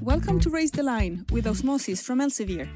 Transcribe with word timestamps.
Welcome 0.00 0.40
to 0.40 0.50
Raise 0.50 0.70
the 0.70 0.82
Line 0.82 1.24
with 1.30 1.46
Osmosis 1.46 2.02
from 2.02 2.20
Elsevier, 2.20 2.68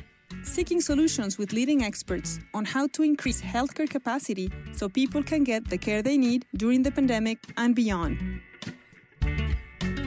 seeking 0.43 0.81
solutions 0.81 1.39
with 1.39 1.53
leading 1.53 1.83
experts 1.83 2.39
on 2.55 2.65
how 2.65 2.87
to 2.89 3.03
increase 3.03 3.43
healthcare 3.43 3.89
capacity 3.89 4.51
so 4.73 4.89
people 4.89 5.23
can 5.23 5.45
get 5.45 5.69
the 5.69 5.77
care 5.77 6.03
they 6.03 6.17
need 6.17 6.47
during 6.57 6.83
the 6.83 6.91
pandemic 6.91 7.39
and 7.57 7.75
beyond. 7.75 8.41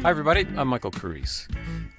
Hi, 0.01 0.09
everybody. 0.09 0.47
I'm 0.55 0.69
Michael 0.69 0.91
Carrese. 0.91 1.47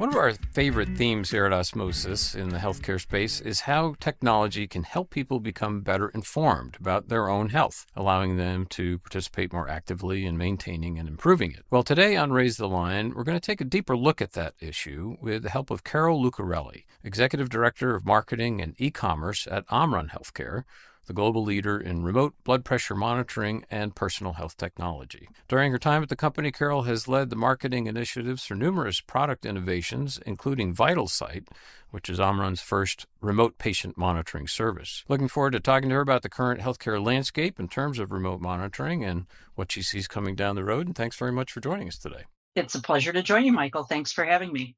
One 0.01 0.09
of 0.09 0.17
our 0.17 0.33
favorite 0.33 0.97
themes 0.97 1.31
here 1.31 1.45
at 1.45 1.53
Osmosis 1.53 2.35
in 2.35 2.49
the 2.49 2.57
healthcare 2.57 2.99
space 2.99 3.39
is 3.39 3.61
how 3.61 3.97
technology 4.01 4.67
can 4.67 4.85
help 4.85 5.11
people 5.11 5.41
become 5.41 5.83
better 5.83 6.09
informed 6.09 6.79
about 6.81 7.09
their 7.11 7.29
own 7.29 7.51
health, 7.51 7.85
allowing 7.95 8.39
them 8.39 8.65
to 8.71 8.97
participate 9.01 9.53
more 9.53 9.69
actively 9.69 10.25
in 10.25 10.39
maintaining 10.39 10.99
and 10.99 11.07
improving 11.07 11.53
it. 11.53 11.67
Well, 11.71 11.83
today 11.83 12.17
on 12.17 12.33
Raise 12.33 12.57
the 12.57 12.67
Line, 12.67 13.13
we're 13.15 13.25
going 13.25 13.37
to 13.37 13.47
take 13.47 13.61
a 13.61 13.65
deeper 13.65 13.95
look 13.95 14.23
at 14.23 14.33
that 14.33 14.55
issue 14.59 15.19
with 15.21 15.43
the 15.43 15.51
help 15.51 15.71
of 15.71 15.85
Carol 15.85 16.25
Lucarelli, 16.25 16.85
Executive 17.05 17.51
Director 17.51 17.95
of 17.95 18.07
Marketing 18.07 18.63
and 18.63 18.75
E-commerce 18.79 19.47
at 19.51 19.67
Omron 19.71 20.09
Healthcare, 20.09 20.65
the 21.11 21.15
global 21.15 21.43
leader 21.43 21.77
in 21.77 22.05
remote 22.05 22.35
blood 22.45 22.65
pressure 22.65 22.95
monitoring 22.95 23.65
and 23.69 23.97
personal 23.97 24.35
health 24.35 24.57
technology. 24.57 25.29
During 25.49 25.73
her 25.73 25.79
time 25.79 26.05
at 26.05 26.09
the 26.09 26.15
company, 26.15 26.53
Carol 26.53 26.83
has 26.83 27.09
led 27.09 27.31
the 27.31 27.37
marketing 27.37 27.89
initiatives 27.89 28.45
for 28.45 28.55
numerous 28.55 29.01
product 29.01 29.45
innovations, 29.45 30.21
including 30.25 30.73
VitalSight, 30.73 31.49
which 31.91 32.09
is 32.09 32.21
Omron's 32.21 32.61
first 32.61 33.07
remote 33.21 33.59
patient 33.59 33.99
monitoring 33.99 34.47
service. 34.47 35.03
Looking 35.09 35.27
forward 35.27 35.55
to 35.55 35.59
talking 35.59 35.89
to 35.89 35.97
her 35.97 36.01
about 36.01 36.23
the 36.23 36.29
current 36.29 36.61
healthcare 36.61 37.05
landscape 37.05 37.59
in 37.59 37.67
terms 37.67 37.99
of 37.99 38.13
remote 38.13 38.41
monitoring 38.41 39.05
and 39.05 39.27
what 39.57 39.73
she 39.73 39.83
sees 39.83 40.07
coming 40.07 40.37
down 40.37 40.55
the 40.55 40.63
road. 40.63 40.87
And 40.87 40.95
thanks 40.95 41.17
very 41.17 41.33
much 41.33 41.51
for 41.51 41.59
joining 41.59 41.89
us 41.89 41.99
today. 41.99 42.23
It's 42.55 42.77
a 42.77 42.81
pleasure 42.81 43.13
to 43.13 43.23
join 43.25 43.45
you, 43.45 43.53
Michael. 43.53 43.83
Thanks 43.83 44.13
for 44.13 44.25
having 44.25 44.53
me. 44.53 44.77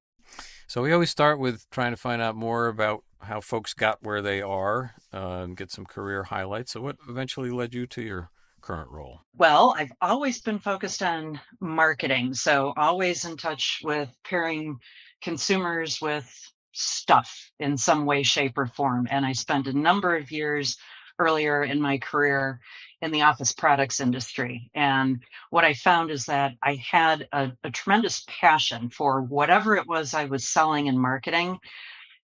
So, 0.66 0.82
we 0.82 0.92
always 0.92 1.10
start 1.10 1.38
with 1.38 1.68
trying 1.70 1.92
to 1.92 1.96
find 1.96 2.22
out 2.22 2.34
more 2.34 2.68
about 2.68 3.04
how 3.20 3.40
folks 3.40 3.74
got 3.74 4.02
where 4.02 4.22
they 4.22 4.42
are 4.42 4.94
uh, 5.12 5.42
and 5.42 5.56
get 5.56 5.70
some 5.70 5.86
career 5.86 6.24
highlights. 6.24 6.72
So, 6.72 6.80
what 6.80 6.96
eventually 7.08 7.50
led 7.50 7.74
you 7.74 7.86
to 7.88 8.02
your 8.02 8.30
current 8.60 8.90
role? 8.90 9.20
Well, 9.36 9.74
I've 9.76 9.92
always 10.00 10.40
been 10.40 10.58
focused 10.58 11.02
on 11.02 11.40
marketing. 11.60 12.34
So, 12.34 12.72
always 12.76 13.24
in 13.24 13.36
touch 13.36 13.80
with 13.84 14.08
pairing 14.24 14.78
consumers 15.20 16.00
with 16.00 16.30
stuff 16.72 17.50
in 17.60 17.76
some 17.76 18.06
way, 18.06 18.22
shape, 18.22 18.56
or 18.56 18.66
form. 18.66 19.06
And 19.10 19.26
I 19.26 19.32
spent 19.32 19.66
a 19.66 19.72
number 19.72 20.16
of 20.16 20.30
years 20.30 20.76
earlier 21.22 21.64
in 21.64 21.80
my 21.80 21.98
career 21.98 22.60
in 23.02 23.12
the 23.12 23.22
office 23.22 23.52
products 23.52 24.00
industry. 24.00 24.70
And 24.74 25.22
what 25.50 25.64
I 25.64 25.74
found 25.74 26.10
is 26.10 26.26
that 26.26 26.54
I 26.62 26.76
had 26.76 27.28
a, 27.32 27.52
a 27.64 27.70
tremendous 27.70 28.24
passion 28.28 28.90
for 28.90 29.22
whatever 29.22 29.76
it 29.76 29.88
was 29.88 30.14
I 30.14 30.26
was 30.26 30.48
selling 30.48 30.88
and 30.88 31.00
marketing 31.00 31.58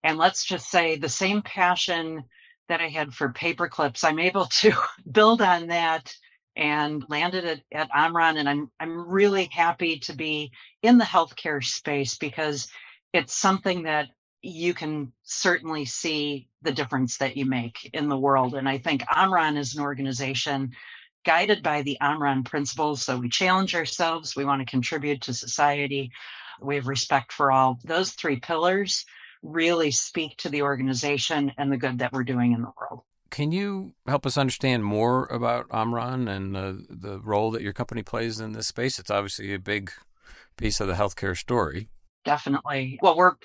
and 0.06 0.20
let's 0.20 0.46
just 0.46 0.70
say 0.70 0.98
the 0.98 1.10
same 1.10 1.42
passion 1.42 2.24
that 2.70 2.80
I 2.82 2.90
had 2.90 3.14
for 3.14 3.30
paper 3.30 3.68
clips, 3.68 4.04
I'm 4.04 4.20
able 4.20 4.46
to 4.46 4.74
build 5.12 5.42
on 5.42 5.68
that 5.68 6.16
and 6.56 7.04
landed 7.10 7.46
at, 7.46 7.62
at 7.74 7.90
Omron. 7.96 8.38
And 8.38 8.48
I'm 8.48 8.72
I'm 8.80 9.10
really 9.10 9.50
happy 9.52 10.00
to 10.02 10.14
be 10.16 10.52
in 10.84 11.00
the 11.00 11.06
healthcare 11.06 11.64
space 11.64 12.18
because 12.20 12.70
it's 13.14 13.36
something 13.36 13.84
that 13.84 14.10
you 14.46 14.76
can 14.76 15.12
certainly 15.24 15.86
see 15.86 16.48
the 16.62 16.72
difference 16.72 17.18
that 17.18 17.36
you 17.36 17.46
make 17.46 17.90
in 17.94 18.10
the 18.10 18.18
world. 18.18 18.54
And 18.54 18.70
I 18.70 18.78
think 18.78 19.04
Omron 19.16 19.58
is 19.58 19.76
an 19.76 19.82
organization 19.82 20.72
guided 21.26 21.64
by 21.64 21.82
the 21.82 21.98
Omron 22.00 22.44
principles. 22.44 23.02
So 23.02 23.18
we 23.18 23.30
challenge 23.30 23.74
ourselves, 23.74 24.36
we 24.36 24.46
want 24.46 24.62
to 24.62 24.66
contribute 24.70 25.22
to 25.24 25.34
society, 25.34 26.12
we 26.62 26.76
have 26.76 26.88
respect 26.88 27.34
for 27.34 27.52
all. 27.52 27.80
Those 27.84 28.12
three 28.12 28.40
pillars 28.40 29.06
really 29.42 29.90
speak 29.90 30.38
to 30.38 30.50
the 30.50 30.62
organization 30.62 31.52
and 31.58 31.72
the 31.72 31.78
good 31.78 32.00
that 32.00 32.14
we're 32.14 32.24
doing 32.24 32.54
in 32.54 32.62
the 32.62 32.72
world. 32.80 33.02
Can 33.32 33.52
you 33.52 33.96
help 34.06 34.28
us 34.28 34.38
understand 34.38 34.86
more 34.86 35.26
about 35.26 35.66
Omron 35.72 36.28
and 36.28 36.56
uh, 36.56 36.74
the 36.88 37.20
role 37.20 37.50
that 37.52 37.64
your 37.64 37.74
company 37.74 38.04
plays 38.04 38.40
in 38.40 38.54
this 38.54 38.68
space? 38.68 39.00
It's 39.00 39.12
obviously 39.12 39.54
a 39.54 39.60
big 39.60 39.92
piece 40.56 40.80
of 40.80 40.88
the 40.88 40.94
healthcare 40.94 41.36
story. 41.36 41.90
Definitely. 42.26 43.00
Well, 43.02 43.16
we're 43.16 43.36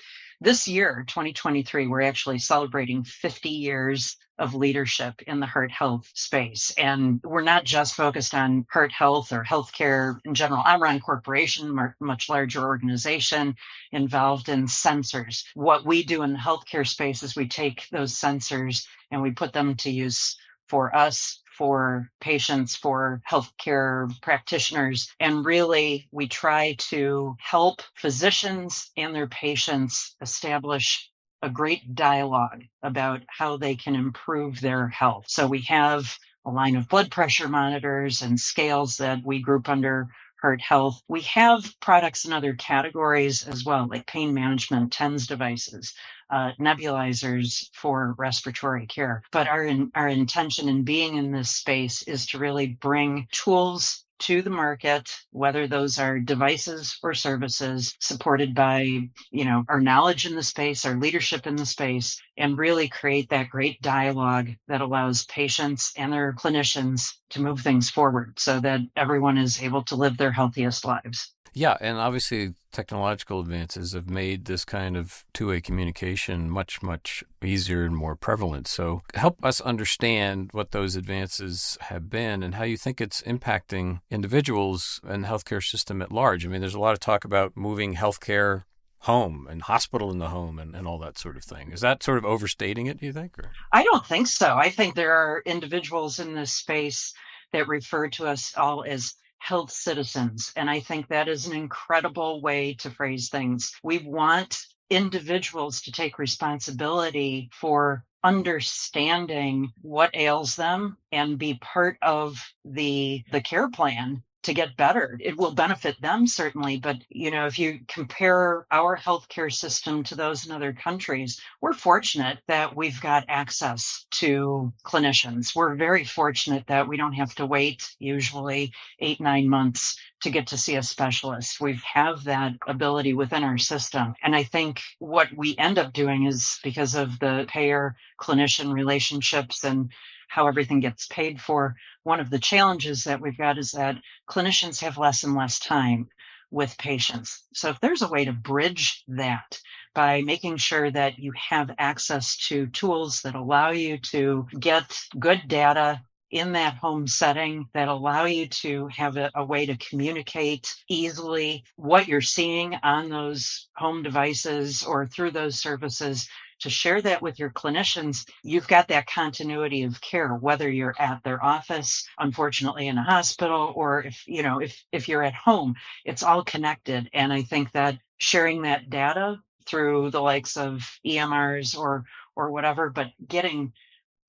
this 0.41 0.67
year, 0.67 1.05
2023, 1.07 1.85
we're 1.85 2.01
actually 2.01 2.39
celebrating 2.39 3.03
50 3.03 3.49
years 3.49 4.17
of 4.39 4.55
leadership 4.55 5.21
in 5.27 5.39
the 5.39 5.45
heart 5.45 5.71
health 5.71 6.09
space. 6.15 6.73
And 6.79 7.21
we're 7.23 7.43
not 7.43 7.63
just 7.63 7.93
focused 7.93 8.33
on 8.33 8.65
heart 8.71 8.91
health 8.91 9.31
or 9.31 9.43
healthcare 9.43 10.17
in 10.25 10.33
general. 10.33 10.63
I'm 10.65 10.77
Omron 10.77 10.99
Corporation, 10.99 11.93
much 11.99 12.27
larger 12.27 12.61
organization 12.61 13.55
involved 13.91 14.49
in 14.49 14.65
sensors. 14.65 15.43
What 15.53 15.85
we 15.85 16.03
do 16.03 16.23
in 16.23 16.33
the 16.33 16.39
healthcare 16.39 16.87
space 16.87 17.21
is 17.21 17.35
we 17.35 17.47
take 17.47 17.87
those 17.91 18.15
sensors 18.15 18.87
and 19.11 19.21
we 19.21 19.29
put 19.29 19.53
them 19.53 19.75
to 19.75 19.91
use 19.91 20.35
for 20.67 20.95
us 20.95 21.39
for 21.57 22.09
patients, 22.21 22.75
for 22.75 23.21
healthcare 23.29 24.09
practitioners. 24.21 25.13
And 25.19 25.45
really, 25.45 26.07
we 26.11 26.27
try 26.27 26.75
to 26.89 27.35
help 27.39 27.81
physicians 27.95 28.91
and 28.97 29.15
their 29.15 29.27
patients 29.27 30.15
establish 30.21 31.09
a 31.41 31.49
great 31.49 31.95
dialogue 31.95 32.63
about 32.83 33.21
how 33.27 33.57
they 33.57 33.75
can 33.75 33.95
improve 33.95 34.61
their 34.61 34.87
health. 34.89 35.25
So 35.27 35.47
we 35.47 35.61
have 35.61 36.17
a 36.45 36.51
line 36.51 36.75
of 36.75 36.89
blood 36.89 37.11
pressure 37.11 37.47
monitors 37.47 38.21
and 38.21 38.39
scales 38.39 38.97
that 38.97 39.19
we 39.23 39.41
group 39.41 39.69
under 39.69 40.09
heart 40.41 40.61
health. 40.61 41.01
We 41.07 41.21
have 41.21 41.63
products 41.81 42.25
in 42.25 42.33
other 42.33 42.53
categories 42.55 43.47
as 43.47 43.63
well, 43.63 43.87
like 43.89 44.07
pain 44.07 44.33
management, 44.33 44.91
TENS 44.91 45.27
devices, 45.27 45.93
uh, 46.31 46.51
nebulizers 46.59 47.69
for 47.73 48.15
respiratory 48.17 48.87
care. 48.87 49.21
But 49.31 49.47
our, 49.47 49.63
in, 49.63 49.91
our 49.95 50.07
intention 50.07 50.69
in 50.69 50.83
being 50.83 51.17
in 51.17 51.31
this 51.31 51.49
space 51.49 52.03
is 52.03 52.25
to 52.27 52.39
really 52.39 52.67
bring 52.67 53.27
tools 53.31 54.05
to 54.21 54.43
the 54.43 54.51
market, 54.51 55.11
whether 55.31 55.67
those 55.67 55.97
are 55.97 56.19
devices 56.19 56.97
or 57.01 57.13
services 57.13 57.95
supported 57.99 58.53
by, 58.53 59.09
you 59.31 59.45
know, 59.45 59.65
our 59.67 59.81
knowledge 59.81 60.27
in 60.27 60.35
the 60.35 60.43
space, 60.43 60.85
our 60.85 60.95
leadership 60.95 61.47
in 61.47 61.55
the 61.55 61.65
space, 61.65 62.21
and 62.37 62.57
really 62.57 62.87
create 62.87 63.29
that 63.29 63.49
great 63.49 63.81
dialogue 63.81 64.49
that 64.67 64.81
allows 64.81 65.25
patients 65.25 65.91
and 65.97 66.13
their 66.13 66.33
clinicians 66.33 67.13
to 67.31 67.41
move 67.41 67.61
things 67.61 67.89
forward 67.89 68.33
so 68.37 68.59
that 68.59 68.81
everyone 68.95 69.39
is 69.39 69.61
able 69.61 69.83
to 69.83 69.95
live 69.95 70.17
their 70.17 70.31
healthiest 70.31 70.85
lives. 70.85 71.33
Yeah, 71.53 71.75
and 71.81 71.97
obviously 71.97 72.53
technological 72.71 73.41
advances 73.41 73.91
have 73.91 74.09
made 74.09 74.45
this 74.45 74.63
kind 74.63 74.95
of 74.95 75.25
two-way 75.33 75.59
communication 75.59 76.49
much 76.49 76.81
much 76.81 77.23
easier 77.43 77.83
and 77.83 77.95
more 77.95 78.15
prevalent. 78.15 78.67
So 78.67 79.01
help 79.15 79.43
us 79.43 79.59
understand 79.59 80.49
what 80.53 80.71
those 80.71 80.95
advances 80.95 81.77
have 81.81 82.09
been 82.09 82.43
and 82.43 82.55
how 82.55 82.63
you 82.63 82.77
think 82.77 83.01
it's 83.01 83.21
impacting 83.23 83.99
individuals 84.09 85.01
and 85.03 85.23
the 85.23 85.27
healthcare 85.27 85.63
system 85.63 86.01
at 86.01 86.11
large. 86.11 86.45
I 86.45 86.49
mean, 86.49 86.61
there's 86.61 86.73
a 86.75 86.79
lot 86.79 86.93
of 86.93 86.99
talk 86.99 87.25
about 87.25 87.57
moving 87.57 87.95
healthcare 87.95 88.63
home 88.99 89.47
and 89.49 89.63
hospital 89.63 90.11
in 90.11 90.19
the 90.19 90.29
home 90.29 90.59
and, 90.59 90.75
and 90.75 90.87
all 90.87 90.99
that 90.99 91.17
sort 91.17 91.35
of 91.35 91.43
thing. 91.43 91.71
Is 91.71 91.81
that 91.81 92.03
sort 92.03 92.19
of 92.19 92.25
overstating 92.25 92.85
it, 92.85 92.99
do 92.99 93.07
you 93.07 93.13
think? 93.13 93.37
Or? 93.39 93.51
I 93.73 93.83
don't 93.83 94.05
think 94.05 94.27
so. 94.27 94.55
I 94.55 94.69
think 94.69 94.95
there 94.95 95.13
are 95.13 95.41
individuals 95.45 96.19
in 96.19 96.35
this 96.35 96.53
space 96.53 97.13
that 97.51 97.67
refer 97.67 98.09
to 98.09 98.27
us 98.27 98.53
all 98.55 98.85
as 98.87 99.15
health 99.41 99.71
citizens. 99.71 100.53
And 100.55 100.69
I 100.69 100.79
think 100.79 101.07
that 101.07 101.27
is 101.27 101.47
an 101.47 101.53
incredible 101.53 102.41
way 102.41 102.75
to 102.75 102.91
phrase 102.91 103.29
things. 103.29 103.73
We 103.83 103.97
want 103.97 104.61
individuals 104.89 105.81
to 105.81 105.91
take 105.91 106.19
responsibility 106.19 107.49
for 107.51 108.05
understanding 108.23 109.71
what 109.81 110.15
ails 110.15 110.55
them 110.55 110.97
and 111.11 111.39
be 111.39 111.55
part 111.55 111.97
of 112.03 112.39
the 112.63 113.23
the 113.31 113.41
care 113.41 113.69
plan 113.69 114.21
to 114.43 114.53
get 114.53 114.77
better. 114.77 115.17
It 115.21 115.37
will 115.37 115.53
benefit 115.53 116.01
them 116.01 116.27
certainly, 116.27 116.77
but 116.77 116.97
you 117.09 117.31
know, 117.31 117.45
if 117.45 117.59
you 117.59 117.79
compare 117.87 118.65
our 118.71 118.97
healthcare 118.97 119.51
system 119.51 120.03
to 120.05 120.15
those 120.15 120.45
in 120.45 120.51
other 120.51 120.73
countries, 120.73 121.39
we're 121.61 121.73
fortunate 121.73 122.39
that 122.47 122.75
we've 122.75 122.99
got 123.01 123.25
access 123.27 124.05
to 124.11 124.73
clinicians. 124.83 125.55
We're 125.55 125.75
very 125.75 126.03
fortunate 126.03 126.65
that 126.67 126.87
we 126.87 126.97
don't 126.97 127.13
have 127.13 127.35
to 127.35 127.45
wait 127.45 127.95
usually 127.99 128.73
8 128.99 129.19
9 129.19 129.49
months 129.49 129.97
to 130.21 130.29
get 130.29 130.47
to 130.47 130.57
see 130.57 130.75
a 130.75 130.83
specialist. 130.83 131.59
We 131.59 131.79
have 131.93 132.23
that 132.25 132.53
ability 132.67 133.13
within 133.13 133.43
our 133.43 133.57
system. 133.57 134.13
And 134.23 134.35
I 134.35 134.43
think 134.43 134.81
what 134.99 135.27
we 135.35 135.55
end 135.57 135.79
up 135.79 135.93
doing 135.93 136.25
is 136.25 136.59
because 136.63 136.95
of 136.95 137.19
the 137.19 137.45
payer 137.47 137.95
clinician 138.19 138.73
relationships 138.73 139.63
and 139.63 139.91
how 140.31 140.47
everything 140.47 140.79
gets 140.79 141.07
paid 141.07 141.41
for. 141.41 141.75
One 142.03 142.21
of 142.21 142.29
the 142.29 142.39
challenges 142.39 143.03
that 143.03 143.19
we've 143.19 143.37
got 143.37 143.57
is 143.57 143.71
that 143.71 143.97
clinicians 144.29 144.79
have 144.79 144.97
less 144.97 145.23
and 145.23 145.35
less 145.35 145.59
time 145.59 146.07
with 146.51 146.77
patients. 146.77 147.43
So 147.53 147.69
if 147.69 147.81
there's 147.81 148.01
a 148.01 148.07
way 148.07 148.23
to 148.23 148.31
bridge 148.31 149.03
that 149.09 149.59
by 149.93 150.21
making 150.21 150.55
sure 150.55 150.89
that 150.89 151.19
you 151.19 151.33
have 151.49 151.75
access 151.77 152.37
to 152.47 152.67
tools 152.67 153.21
that 153.23 153.35
allow 153.35 153.71
you 153.71 153.97
to 153.97 154.47
get 154.57 154.97
good 155.19 155.41
data 155.47 156.01
in 156.31 156.53
that 156.53 156.75
home 156.75 157.07
setting 157.07 157.67
that 157.73 157.89
allow 157.89 158.23
you 158.23 158.47
to 158.47 158.87
have 158.87 159.17
a, 159.17 159.29
a, 159.35 159.43
way 159.43 159.65
to 159.65 159.75
communicate 159.75 160.73
easily 160.87 161.61
what 161.75 162.07
you're 162.07 162.21
seeing 162.21 162.73
on 162.83 163.09
those 163.09 163.67
home 163.75 164.01
devices 164.01 164.81
or 164.85 165.05
through 165.07 165.31
those 165.31 165.59
services 165.59 166.29
to 166.61 166.69
share 166.69 167.01
that 167.01 167.21
with 167.21 167.39
your 167.39 167.49
clinicians 167.51 168.27
you've 168.43 168.67
got 168.67 168.87
that 168.89 169.07
continuity 169.07 169.83
of 169.83 170.01
care 170.01 170.29
whether 170.29 170.69
you're 170.69 170.95
at 170.99 171.23
their 171.23 171.43
office 171.43 172.07
unfortunately 172.19 172.87
in 172.87 172.97
a 172.97 173.03
hospital 173.03 173.73
or 173.75 174.03
if 174.03 174.23
you 174.27 174.43
know 174.43 174.59
if 174.59 174.83
if 174.91 175.09
you're 175.09 175.23
at 175.23 175.33
home 175.33 175.75
it's 176.05 176.23
all 176.23 176.43
connected. 176.43 177.09
And 177.13 177.33
i 177.33 177.43
think 177.43 177.71
that 177.73 177.99
sharing 178.17 178.63
that 178.63 178.89
data 178.89 179.39
through 179.67 180.11
the 180.11 180.21
likes 180.21 180.57
of 180.57 180.89
emrs 181.05 181.77
or 181.77 182.05
or 182.35 182.51
whatever 182.51 182.89
but 182.89 183.07
getting 183.27 183.73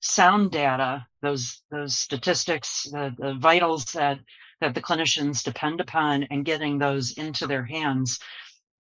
sound 0.03 0.51
data, 0.51 1.07
those 1.23 1.63
those 1.71 1.97
statistics, 1.97 2.85
the, 2.91 3.15
the 3.19 3.35
vitals 3.35 3.87
that 3.93 4.19
that 4.61 4.75
the 4.75 4.83
clinicians 4.83 5.43
depend 5.43 5.81
upon, 5.81 6.25
and 6.25 6.45
getting 6.45 6.79
those 6.79 7.13
into 7.13 7.47
their 7.47 7.65
hands 7.65 8.19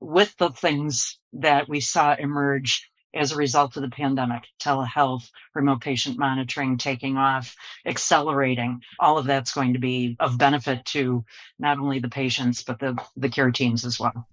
with 0.00 0.36
the 0.38 0.50
things 0.50 1.18
that 1.32 1.68
we 1.68 1.80
saw 1.80 2.14
emerge 2.18 2.90
as 3.14 3.32
a 3.32 3.36
result 3.36 3.76
of 3.76 3.82
the 3.82 3.90
pandemic. 3.90 4.42
Telehealth 4.60 5.30
remote 5.54 5.80
patient 5.80 6.18
monitoring 6.18 6.78
taking 6.78 7.16
off 7.16 7.54
accelerating 7.86 8.80
all 8.98 9.18
of 9.18 9.26
that's 9.26 9.52
going 9.52 9.72
to 9.72 9.78
be 9.78 10.16
of 10.20 10.38
benefit 10.38 10.84
to 10.86 11.24
not 11.58 11.78
only 11.78 11.98
the 11.98 12.08
patients 12.08 12.62
but 12.62 12.78
the 12.78 12.96
the 13.16 13.28
care 13.28 13.50
teams 13.50 13.84
as 13.84 13.98
well. 14.00 14.26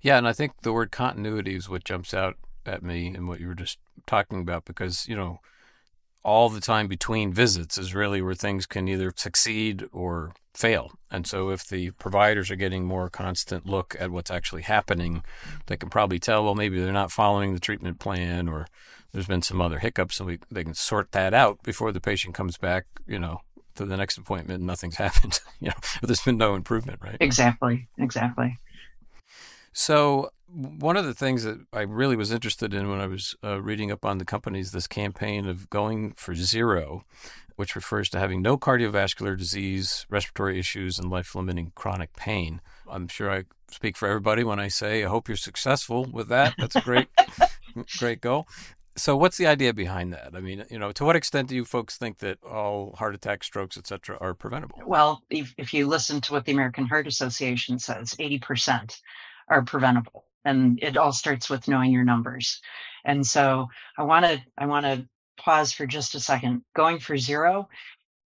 Yeah 0.00 0.18
and 0.18 0.28
i 0.28 0.32
think 0.32 0.52
the 0.62 0.72
word 0.72 0.90
continuity 0.90 1.56
is 1.56 1.68
what 1.68 1.84
jumps 1.84 2.14
out 2.14 2.36
at 2.66 2.82
me 2.82 3.08
and 3.08 3.26
what 3.26 3.40
you 3.40 3.48
were 3.48 3.54
just 3.54 3.78
talking 4.06 4.40
about 4.40 4.64
because 4.64 5.08
you 5.08 5.16
know 5.16 5.40
all 6.22 6.48
the 6.48 6.60
time 6.60 6.88
between 6.88 7.32
visits 7.32 7.78
is 7.78 7.94
really 7.94 8.20
where 8.20 8.34
things 8.34 8.66
can 8.66 8.88
either 8.88 9.12
succeed 9.16 9.84
or 9.92 10.32
fail. 10.54 10.90
And 11.10 11.26
so 11.26 11.50
if 11.50 11.66
the 11.66 11.92
providers 11.92 12.50
are 12.50 12.56
getting 12.56 12.84
more 12.84 13.08
constant 13.08 13.64
look 13.64 13.96
at 13.98 14.10
what's 14.10 14.30
actually 14.30 14.62
happening, 14.62 15.22
they 15.66 15.76
can 15.76 15.88
probably 15.88 16.18
tell, 16.18 16.44
well, 16.44 16.54
maybe 16.54 16.80
they're 16.80 16.92
not 16.92 17.12
following 17.12 17.54
the 17.54 17.60
treatment 17.60 18.00
plan 18.00 18.48
or 18.48 18.66
there's 19.12 19.26
been 19.26 19.42
some 19.42 19.60
other 19.60 19.78
hiccups 19.78 20.18
and 20.18 20.26
we, 20.26 20.38
they 20.50 20.64
can 20.64 20.74
sort 20.74 21.12
that 21.12 21.32
out 21.32 21.62
before 21.62 21.92
the 21.92 22.00
patient 22.00 22.34
comes 22.34 22.58
back, 22.58 22.86
you 23.06 23.18
know, 23.18 23.40
to 23.76 23.84
the 23.86 23.96
next 23.96 24.18
appointment 24.18 24.58
and 24.58 24.66
nothing's 24.66 24.96
happened, 24.96 25.40
you 25.60 25.68
know, 25.68 25.76
there's 26.02 26.22
been 26.22 26.36
no 26.36 26.54
improvement, 26.54 26.98
right? 27.02 27.16
Exactly. 27.20 27.88
Exactly. 27.96 28.58
So 29.78 30.32
one 30.48 30.96
of 30.96 31.04
the 31.04 31.14
things 31.14 31.44
that 31.44 31.60
I 31.72 31.82
really 31.82 32.16
was 32.16 32.32
interested 32.32 32.74
in 32.74 32.90
when 32.90 32.98
I 32.98 33.06
was 33.06 33.36
uh, 33.44 33.62
reading 33.62 33.92
up 33.92 34.04
on 34.04 34.18
the 34.18 34.24
companies, 34.24 34.72
this 34.72 34.88
campaign 34.88 35.46
of 35.46 35.70
going 35.70 36.14
for 36.14 36.34
zero, 36.34 37.04
which 37.54 37.76
refers 37.76 38.08
to 38.10 38.18
having 38.18 38.42
no 38.42 38.58
cardiovascular 38.58 39.38
disease, 39.38 40.04
respiratory 40.10 40.58
issues, 40.58 40.98
and 40.98 41.08
life 41.08 41.32
limiting 41.36 41.70
chronic 41.76 42.12
pain. 42.16 42.60
I'm 42.90 43.06
sure 43.06 43.30
I 43.30 43.44
speak 43.70 43.96
for 43.96 44.08
everybody 44.08 44.42
when 44.42 44.58
I 44.58 44.66
say 44.66 45.04
I 45.04 45.08
hope 45.08 45.28
you're 45.28 45.36
successful 45.36 46.04
with 46.06 46.26
that. 46.26 46.54
That's 46.58 46.74
a 46.74 46.80
great, 46.80 47.06
great 47.98 48.20
goal. 48.20 48.48
So, 48.96 49.16
what's 49.16 49.36
the 49.36 49.46
idea 49.46 49.72
behind 49.72 50.12
that? 50.12 50.34
I 50.34 50.40
mean, 50.40 50.64
you 50.72 50.78
know, 50.80 50.90
to 50.90 51.04
what 51.04 51.14
extent 51.14 51.50
do 51.50 51.54
you 51.54 51.64
folks 51.64 51.96
think 51.96 52.18
that 52.18 52.42
all 52.42 52.96
heart 52.98 53.14
attacks, 53.14 53.46
strokes, 53.46 53.78
et 53.78 53.86
cetera, 53.86 54.18
are 54.20 54.34
preventable? 54.34 54.80
Well, 54.84 55.22
if, 55.30 55.54
if 55.56 55.72
you 55.72 55.86
listen 55.86 56.20
to 56.22 56.32
what 56.32 56.46
the 56.46 56.52
American 56.52 56.84
Heart 56.84 57.06
Association 57.06 57.78
says, 57.78 58.16
80% 58.18 59.00
are 59.50 59.62
preventable 59.62 60.24
and 60.44 60.78
it 60.82 60.96
all 60.96 61.12
starts 61.12 61.50
with 61.50 61.68
knowing 61.68 61.92
your 61.92 62.04
numbers. 62.04 62.60
And 63.04 63.26
so 63.26 63.68
i 63.96 64.02
want 64.02 64.24
to 64.26 64.42
i 64.56 64.66
want 64.66 64.86
to 64.86 65.06
pause 65.38 65.72
for 65.72 65.86
just 65.86 66.14
a 66.14 66.20
second. 66.20 66.62
Going 66.74 66.98
for 66.98 67.16
zero 67.16 67.68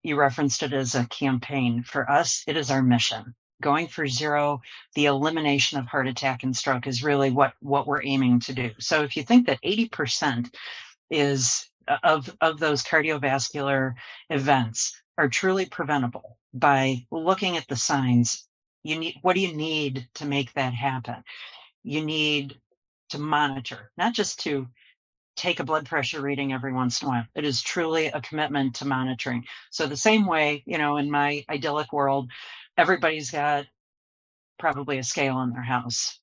you 0.03 0.15
referenced 0.15 0.63
it 0.63 0.73
as 0.73 0.95
a 0.95 1.05
campaign. 1.07 1.83
For 1.83 2.09
us 2.09 2.43
it 2.47 2.57
is 2.57 2.71
our 2.71 2.81
mission. 2.81 3.35
Going 3.61 3.87
for 3.87 4.07
zero 4.07 4.61
the 4.95 5.05
elimination 5.05 5.79
of 5.79 5.85
heart 5.85 6.07
attack 6.07 6.43
and 6.43 6.55
stroke 6.55 6.87
is 6.87 7.03
really 7.03 7.31
what 7.31 7.53
what 7.61 7.87
we're 7.87 8.03
aiming 8.03 8.39
to 8.41 8.53
do. 8.53 8.71
So 8.79 9.03
if 9.03 9.15
you 9.17 9.23
think 9.23 9.47
that 9.47 9.61
80% 9.63 10.53
is 11.09 11.69
uh, 11.87 11.97
of 12.03 12.35
of 12.41 12.59
those 12.59 12.83
cardiovascular 12.83 13.93
events 14.29 15.01
are 15.17 15.29
truly 15.29 15.65
preventable 15.65 16.37
by 16.53 17.05
looking 17.11 17.57
at 17.57 17.67
the 17.67 17.75
signs 17.75 18.47
you 18.83 18.99
need 18.99 19.15
what 19.23 19.35
do 19.35 19.41
you 19.41 19.55
need 19.55 20.07
to 20.15 20.25
make 20.25 20.53
that 20.53 20.73
happen 20.73 21.15
you 21.83 22.03
need 22.05 22.59
to 23.09 23.19
monitor, 23.19 23.91
not 23.97 24.13
just 24.13 24.41
to 24.41 24.67
take 25.37 25.59
a 25.59 25.65
blood 25.65 25.87
pressure 25.87 26.21
reading 26.21 26.53
every 26.53 26.73
once 26.73 27.01
in 27.01 27.07
a 27.07 27.11
while. 27.11 27.25
It 27.35 27.45
is 27.45 27.61
truly 27.61 28.07
a 28.07 28.21
commitment 28.21 28.75
to 28.77 28.85
monitoring. 28.87 29.45
So, 29.71 29.87
the 29.87 29.97
same 29.97 30.27
way, 30.27 30.63
you 30.67 30.77
know, 30.77 30.97
in 30.97 31.11
my 31.11 31.45
idyllic 31.49 31.93
world, 31.93 32.29
everybody's 32.77 33.31
got 33.31 33.67
probably 34.59 34.99
a 34.99 35.03
scale 35.03 35.41
in 35.41 35.51
their 35.51 35.63
house. 35.63 36.19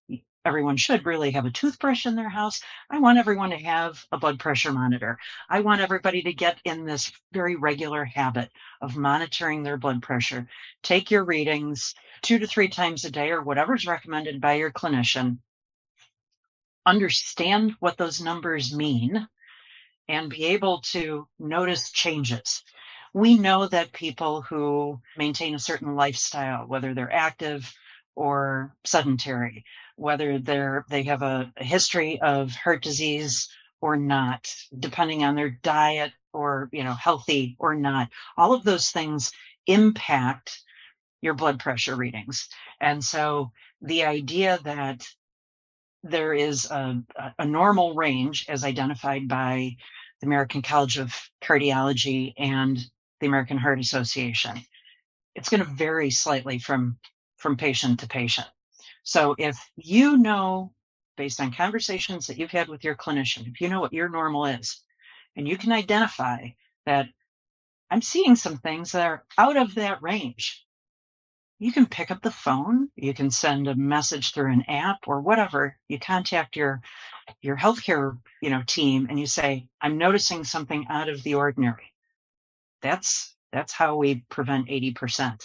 Everyone 0.49 0.79
should 0.79 1.07
really 1.07 1.31
have 1.33 1.45
a 1.45 1.51
toothbrush 1.51 2.07
in 2.07 2.17
their 2.17 2.29
house. 2.29 2.61
I 2.91 2.99
want 2.99 3.19
everyone 3.19 3.51
to 3.51 3.59
have 3.59 4.05
a 4.11 4.19
blood 4.19 4.41
pressure 4.41 4.73
monitor. 4.73 5.19
I 5.49 5.61
want 5.61 5.83
everybody 5.83 6.23
to 6.23 6.33
get 6.33 6.59
in 6.65 6.87
this 6.87 7.13
very 7.33 7.55
regular 7.55 8.05
habit 8.05 8.51
of 8.81 8.97
monitoring 8.97 9.63
their 9.63 9.77
blood 9.77 10.03
pressure. 10.03 10.49
Take 10.83 11.11
your 11.11 11.25
readings 11.25 11.95
two 12.23 12.41
to 12.41 12.47
three 12.47 12.69
times 12.69 13.05
a 13.05 13.11
day 13.11 13.31
or 13.31 13.43
whatever's 13.43 13.87
recommended 13.87 14.41
by 14.41 14.55
your 14.55 14.73
clinician 14.73 15.39
understand 16.89 17.75
what 17.81 17.99
those 17.99 18.21
numbers 18.23 18.75
mean 18.75 19.29
and 20.09 20.31
be 20.31 20.47
able 20.47 20.81
to 20.81 21.29
notice 21.39 21.93
changes. 21.93 22.65
We 23.13 23.37
know 23.37 23.69
that 23.69 23.93
people 23.93 24.41
who 24.41 25.01
maintain 25.17 25.55
a 25.55 25.59
certain 25.59 25.95
lifestyle, 25.97 26.67
whether 26.67 26.95
they're 26.95 27.13
active 27.13 27.71
or 28.15 28.75
sedentary, 28.85 29.65
whether 29.99 30.39
they're 30.39 30.85
they 30.89 31.03
have 31.05 31.23
a, 31.23 31.53
history 31.57 32.21
of 32.21 32.53
heart 32.53 32.83
disease 32.83 33.49
or 33.81 33.97
not, 33.97 34.53
depending 34.79 35.25
on 35.25 35.35
their 35.35 35.51
diet 35.51 36.13
or 36.33 36.69
you 36.73 36.85
know 36.85 36.95
healthy 36.95 37.57
or 37.59 37.75
not, 37.75 38.09
all 38.37 38.55
of 38.55 38.65
those 38.65 38.91
things 38.91 39.33
impact 39.67 40.61
your 41.21 41.35
blood 41.35 41.59
pressure 41.59 41.97
readings. 41.97 42.49
And 42.81 43.05
so 43.05 43.51
the 43.83 44.05
idea 44.05 44.59
that 44.65 45.07
there 46.05 46.33
is 46.33 46.71
a, 46.71 47.03
a 47.39 47.45
normal 47.45 47.95
range 47.95 48.47
as 48.49 48.65
identified 48.65 49.27
by 49.27 49.77
the 50.21 50.27
American 50.27 50.63
College 50.63 50.99
of 50.99 51.15
Cardiology 51.43 52.35
and 52.39 52.79
the 53.21 53.27
American 53.27 53.59
Heart 53.59 53.81
Association. 53.81 54.61
It's 55.35 55.49
going 55.49 55.65
to 55.65 55.71
vary 55.71 56.11
slightly 56.11 56.59
from, 56.59 56.99
from 57.37 57.57
patient 57.57 58.01
to 58.01 58.09
patient. 58.09 58.47
So 59.03 59.35
if 59.39 59.59
you 59.77 60.17
know, 60.17 60.73
based 61.17 61.41
on 61.41 61.53
conversations 61.53 62.27
that 62.27 62.39
you've 62.39 62.51
had 62.51 62.69
with 62.69 62.85
your 62.85 62.97
clinician, 62.97 63.49
if 63.49 63.61
you 63.61 63.69
know 63.69 63.81
what 63.81 63.93
your 63.93 64.09
normal 64.09 64.47
is, 64.47 64.83
and 65.37 65.49
you 65.49 65.57
can 65.57 65.73
identify 65.73 66.49
that 66.87 67.07
I'm 67.91 68.03
seeing 68.03 68.37
some 68.37 68.59
things 68.59 68.93
that 68.93 69.07
are 69.07 69.25
out 69.39 69.57
of 69.57 69.75
that 69.77 70.03
range, 70.03 70.65
you 71.59 71.73
can 71.73 71.87
pick 71.87 72.11
up 72.11 72.23
the 72.23 72.31
phone 72.31 72.89
you 72.97 73.13
can 73.15 73.31
send 73.31 73.67
a 73.69 73.75
message 73.75 74.33
through 74.33 74.53
an 74.53 74.65
app 74.69 74.99
or 75.07 75.21
whatever 75.21 75.77
you 75.89 75.99
contact 75.99 76.57
your 76.57 76.81
your 77.43 77.57
healthcare 77.57 78.19
you 78.43 78.51
know 78.51 78.63
team 78.67 79.07
and 79.11 79.19
you 79.19 79.27
say 79.27 79.67
i'm 79.81 79.99
noticing 79.99 80.45
something 80.45 80.87
out 80.89 81.09
of 81.09 81.23
the 81.23 81.35
ordinary. 81.35 81.93
That's 82.83 83.35
that's 83.53 83.73
how 83.73 83.97
we 83.97 84.25
prevent 84.29 84.69
80% 84.69 85.43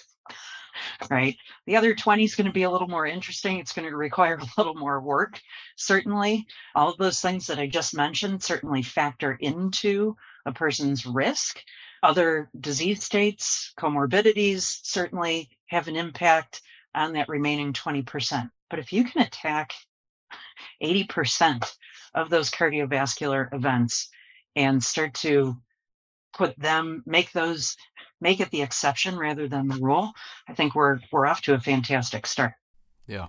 right? 1.10 1.38
The 1.66 1.78
other 1.78 1.94
20 1.94 2.24
is 2.24 2.36
going 2.36 2.48
to 2.48 2.54
be 2.54 2.63
a 2.63 2.72
little 2.72 2.88
more 2.88 3.06
interesting. 3.06 3.60
It's 3.60 3.74
going 3.74 3.90
to 3.90 3.96
require 3.96 4.38
a 4.42 4.48
little 4.58 4.75
more 4.75 5.00
work 5.02 5.40
certainly. 5.75 6.48
All 6.75 6.90
of 6.90 6.98
those 6.98 7.20
things 7.20 7.48
that 7.48 7.60
i 7.60 7.68
just 7.68 7.96
mentioned 7.96 8.44
certainly 8.44 8.82
factor 8.82 9.34
into 9.34 10.16
a 10.46 10.52
person's 10.52 11.06
risk. 11.06 11.62
Other 12.02 12.50
disease 12.60 13.04
states 13.04 13.74
comorbidities 13.80 14.80
certainly 14.84 15.50
have 15.68 15.88
an 15.88 15.96
impact 15.96 16.62
on 16.94 17.13
that 17.13 17.30
remaining 17.30 17.74
20%. 17.74 18.50
But 18.70 18.80
if 18.80 18.92
you 18.92 19.06
can 19.06 19.22
attack 19.22 19.74
80% 20.82 21.72
of 22.13 22.30
those 22.30 22.52
cardiovascular 22.52 23.54
events 23.54 24.10
and 24.56 24.84
start 24.84 25.16
to 25.16 25.58
put 26.34 26.58
them, 26.60 27.04
make 27.06 27.32
those, 27.32 27.75
make 28.22 28.40
it 28.40 28.52
the 28.52 28.62
exception 28.62 29.18
rather 29.18 29.48
than 29.48 29.68
the 29.68 29.80
rule, 29.80 30.12
I 30.48 30.54
think 30.54 30.75
we're 30.75 31.00
we're 31.12 31.25
off 31.25 31.42
to 31.44 31.54
a 31.54 31.60
fantastic 31.60 32.25
start. 32.25 32.54
Yeah. 33.08 33.28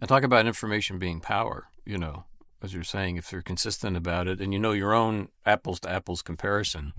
And 0.00 0.08
talk 0.08 0.22
about 0.22 0.46
information 0.46 0.98
being 0.98 1.20
power, 1.20 1.68
you 1.84 1.98
know, 1.98 2.24
as 2.62 2.74
you're 2.74 2.82
saying, 2.82 3.16
if 3.16 3.30
you're 3.30 3.42
consistent 3.42 3.96
about 3.96 4.26
it 4.26 4.40
and 4.40 4.52
you 4.52 4.58
know 4.58 4.72
your 4.72 4.94
own 4.94 5.28
apples 5.44 5.80
to 5.80 5.90
apples 5.90 6.22
comparison, 6.22 6.92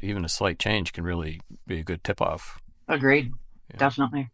even 0.00 0.24
a 0.24 0.28
slight 0.28 0.58
change 0.58 0.92
can 0.92 1.04
really 1.04 1.40
be 1.66 1.80
a 1.80 1.84
good 1.84 2.04
tip 2.04 2.20
off. 2.20 2.60
Agreed. 2.86 3.32
Yeah. 3.70 3.78
Definitely. 3.78 4.30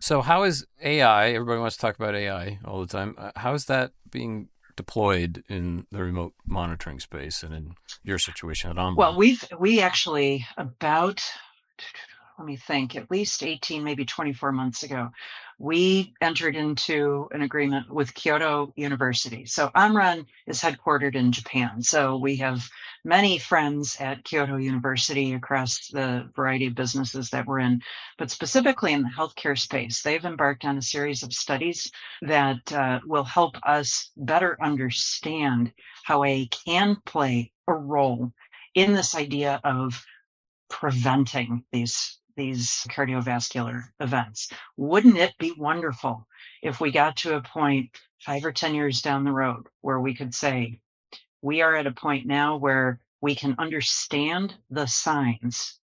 So, 0.00 0.20
how 0.20 0.42
is 0.42 0.66
AI? 0.82 1.30
Everybody 1.30 1.60
wants 1.60 1.76
to 1.76 1.80
talk 1.80 1.96
about 1.96 2.14
AI 2.14 2.58
all 2.64 2.80
the 2.80 2.86
time. 2.86 3.14
Uh, 3.16 3.30
how 3.36 3.54
is 3.54 3.64
that 3.66 3.92
being 4.10 4.48
deployed 4.76 5.44
in 5.48 5.86
the 5.90 6.02
remote 6.02 6.34
monitoring 6.46 7.00
space 7.00 7.42
and 7.42 7.54
in 7.54 7.74
your 8.02 8.18
situation 8.18 8.70
at 8.70 8.78
Omron? 8.78 8.96
Well, 8.96 9.16
we've 9.16 9.44
we 9.58 9.80
actually 9.80 10.46
about 10.56 11.22
let 12.38 12.46
me 12.46 12.56
think, 12.56 12.96
at 12.96 13.10
least 13.10 13.42
18, 13.42 13.84
maybe 13.84 14.04
24 14.04 14.52
months 14.52 14.82
ago, 14.82 15.10
we 15.58 16.14
entered 16.20 16.56
into 16.56 17.28
an 17.32 17.42
agreement 17.42 17.92
with 17.92 18.14
Kyoto 18.14 18.72
University. 18.76 19.46
So 19.46 19.70
Omron 19.74 20.26
is 20.46 20.60
headquartered 20.60 21.14
in 21.14 21.32
Japan. 21.32 21.82
So 21.82 22.16
we 22.16 22.36
have 22.36 22.68
many 23.04 23.38
friends 23.38 23.96
at 24.00 24.24
Kyoto 24.24 24.56
University 24.56 25.34
across 25.34 25.88
the 25.88 26.28
variety 26.34 26.66
of 26.66 26.74
businesses 26.74 27.30
that 27.30 27.46
we're 27.46 27.60
in, 27.60 27.82
but 28.18 28.30
specifically 28.30 28.92
in 28.92 29.02
the 29.02 29.10
healthcare 29.16 29.58
space, 29.58 30.02
they've 30.02 30.24
embarked 30.24 30.64
on 30.64 30.78
a 30.78 30.82
series 30.82 31.22
of 31.22 31.32
studies 31.32 31.90
that 32.22 32.72
uh, 32.72 33.00
will 33.06 33.24
help 33.24 33.56
us 33.62 34.10
better 34.16 34.56
understand 34.60 35.72
how 36.04 36.24
a 36.24 36.48
can 36.66 36.96
play 37.04 37.52
a 37.68 37.74
role 37.74 38.32
in 38.74 38.92
this 38.92 39.14
idea 39.14 39.60
of 39.64 40.04
preventing 40.68 41.64
these 41.72 42.18
these 42.36 42.86
cardiovascular 42.90 43.84
events. 44.00 44.50
Wouldn't 44.76 45.16
it 45.16 45.34
be 45.38 45.52
wonderful 45.56 46.26
if 46.62 46.80
we 46.80 46.90
got 46.90 47.16
to 47.18 47.36
a 47.36 47.42
point 47.42 47.90
five 48.24 48.44
or 48.44 48.52
10 48.52 48.74
years 48.74 49.02
down 49.02 49.24
the 49.24 49.32
road 49.32 49.66
where 49.82 50.00
we 50.00 50.14
could 50.14 50.34
say, 50.34 50.80
we 51.42 51.60
are 51.60 51.76
at 51.76 51.86
a 51.86 51.92
point 51.92 52.26
now 52.26 52.56
where 52.56 53.00
we 53.20 53.34
can 53.34 53.54
understand 53.58 54.54
the 54.70 54.86
signs 54.86 55.78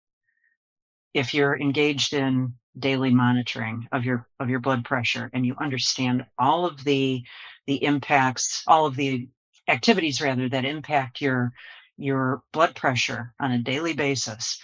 if 1.13 1.33
you're 1.33 1.59
engaged 1.59 2.13
in 2.13 2.53
daily 2.77 3.11
monitoring 3.11 3.87
of 3.91 4.05
your 4.05 4.27
of 4.39 4.49
your 4.49 4.59
blood 4.59 4.85
pressure 4.85 5.31
and 5.33 5.45
you 5.45 5.55
understand 5.59 6.25
all 6.37 6.65
of 6.65 6.83
the 6.83 7.23
the 7.65 7.83
impacts 7.83 8.63
all 8.67 8.85
of 8.85 8.95
the 8.95 9.27
activities 9.67 10.21
rather 10.21 10.47
that 10.47 10.65
impact 10.65 11.21
your 11.21 11.53
your 11.97 12.43
blood 12.53 12.75
pressure 12.75 13.33
on 13.39 13.51
a 13.51 13.57
daily 13.57 13.93
basis 13.93 14.59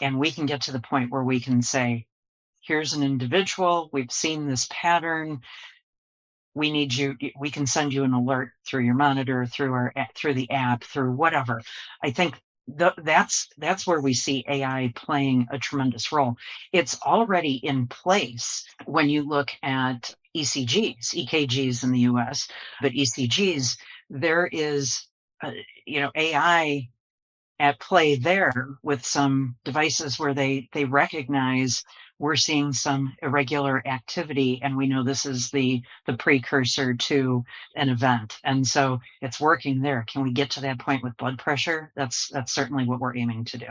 and 0.00 0.18
we 0.18 0.30
can 0.30 0.46
get 0.46 0.62
to 0.62 0.72
the 0.72 0.80
point 0.80 1.10
where 1.10 1.22
we 1.22 1.40
can 1.40 1.62
say, 1.62 2.06
here's 2.62 2.92
an 2.94 3.02
individual, 3.02 3.90
we've 3.92 4.12
seen 4.12 4.46
this 4.46 4.66
pattern. 4.70 5.40
We 6.54 6.70
need 6.70 6.94
you, 6.94 7.16
we 7.38 7.50
can 7.50 7.66
send 7.66 7.92
you 7.92 8.04
an 8.04 8.14
alert 8.14 8.50
through 8.66 8.84
your 8.84 8.94
monitor, 8.94 9.44
through 9.46 9.72
our 9.72 9.92
through 10.14 10.34
the 10.34 10.50
app, 10.50 10.84
through 10.84 11.12
whatever. 11.12 11.62
I 12.02 12.12
think 12.12 12.40
the, 12.68 12.94
that's 13.02 13.48
that's 13.58 13.86
where 13.86 14.00
we 14.00 14.14
see 14.14 14.44
AI 14.48 14.92
playing 14.94 15.48
a 15.50 15.58
tremendous 15.58 16.12
role. 16.12 16.36
It's 16.72 17.00
already 17.02 17.54
in 17.54 17.88
place 17.88 18.64
when 18.86 19.08
you 19.08 19.28
look 19.28 19.50
at 19.62 20.14
ECGs, 20.36 21.26
EKGs 21.26 21.84
in 21.84 21.92
the 21.92 22.00
US, 22.00 22.48
but 22.80 22.92
ECGs, 22.92 23.76
there 24.10 24.46
is, 24.46 25.06
uh, 25.42 25.52
you 25.86 26.00
know, 26.00 26.10
AI 26.14 26.88
at 27.58 27.80
play 27.80 28.16
there 28.16 28.68
with 28.82 29.04
some 29.04 29.56
devices 29.64 30.18
where 30.18 30.34
they 30.34 30.68
they 30.72 30.84
recognize 30.84 31.84
we're 32.18 32.36
seeing 32.36 32.72
some 32.72 33.14
irregular 33.22 33.86
activity 33.86 34.60
and 34.62 34.76
we 34.76 34.86
know 34.86 35.02
this 35.02 35.26
is 35.26 35.50
the 35.50 35.82
the 36.06 36.16
precursor 36.16 36.94
to 36.94 37.44
an 37.76 37.88
event. 37.88 38.38
And 38.44 38.66
so 38.66 39.00
it's 39.20 39.40
working 39.40 39.80
there. 39.80 40.04
Can 40.08 40.22
we 40.22 40.32
get 40.32 40.50
to 40.50 40.60
that 40.62 40.78
point 40.78 41.02
with 41.02 41.16
blood 41.16 41.38
pressure? 41.38 41.92
That's 41.96 42.28
that's 42.28 42.54
certainly 42.54 42.86
what 42.86 43.00
we're 43.00 43.16
aiming 43.16 43.44
to 43.46 43.58
do. 43.58 43.66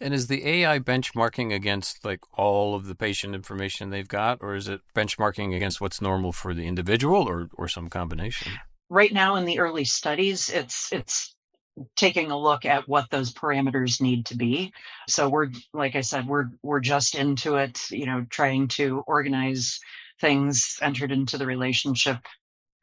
And 0.00 0.12
is 0.12 0.26
the 0.26 0.46
AI 0.46 0.78
benchmarking 0.78 1.52
against 1.52 2.04
like 2.04 2.20
all 2.38 2.74
of 2.74 2.86
the 2.86 2.94
patient 2.94 3.34
information 3.34 3.90
they've 3.90 4.08
got, 4.08 4.38
or 4.42 4.54
is 4.54 4.68
it 4.68 4.82
benchmarking 4.94 5.56
against 5.56 5.80
what's 5.80 6.00
normal 6.00 6.32
for 6.32 6.52
the 6.52 6.66
individual, 6.66 7.28
or 7.28 7.48
or 7.54 7.68
some 7.68 7.88
combination? 7.88 8.52
Right 8.90 9.12
now, 9.12 9.36
in 9.36 9.46
the 9.46 9.58
early 9.58 9.84
studies, 9.84 10.50
it's 10.50 10.92
it's 10.92 11.34
taking 11.96 12.30
a 12.30 12.38
look 12.38 12.64
at 12.64 12.88
what 12.88 13.10
those 13.10 13.32
parameters 13.32 14.00
need 14.00 14.26
to 14.26 14.36
be. 14.36 14.72
So 15.08 15.28
we're 15.28 15.50
like 15.72 15.96
I 15.96 16.02
said, 16.02 16.26
we're 16.26 16.50
we're 16.62 16.80
just 16.80 17.14
into 17.14 17.56
it, 17.56 17.90
you 17.90 18.06
know, 18.06 18.26
trying 18.30 18.68
to 18.68 19.02
organize 19.06 19.80
things 20.20 20.78
entered 20.82 21.12
into 21.12 21.38
the 21.38 21.46
relationship 21.46 22.18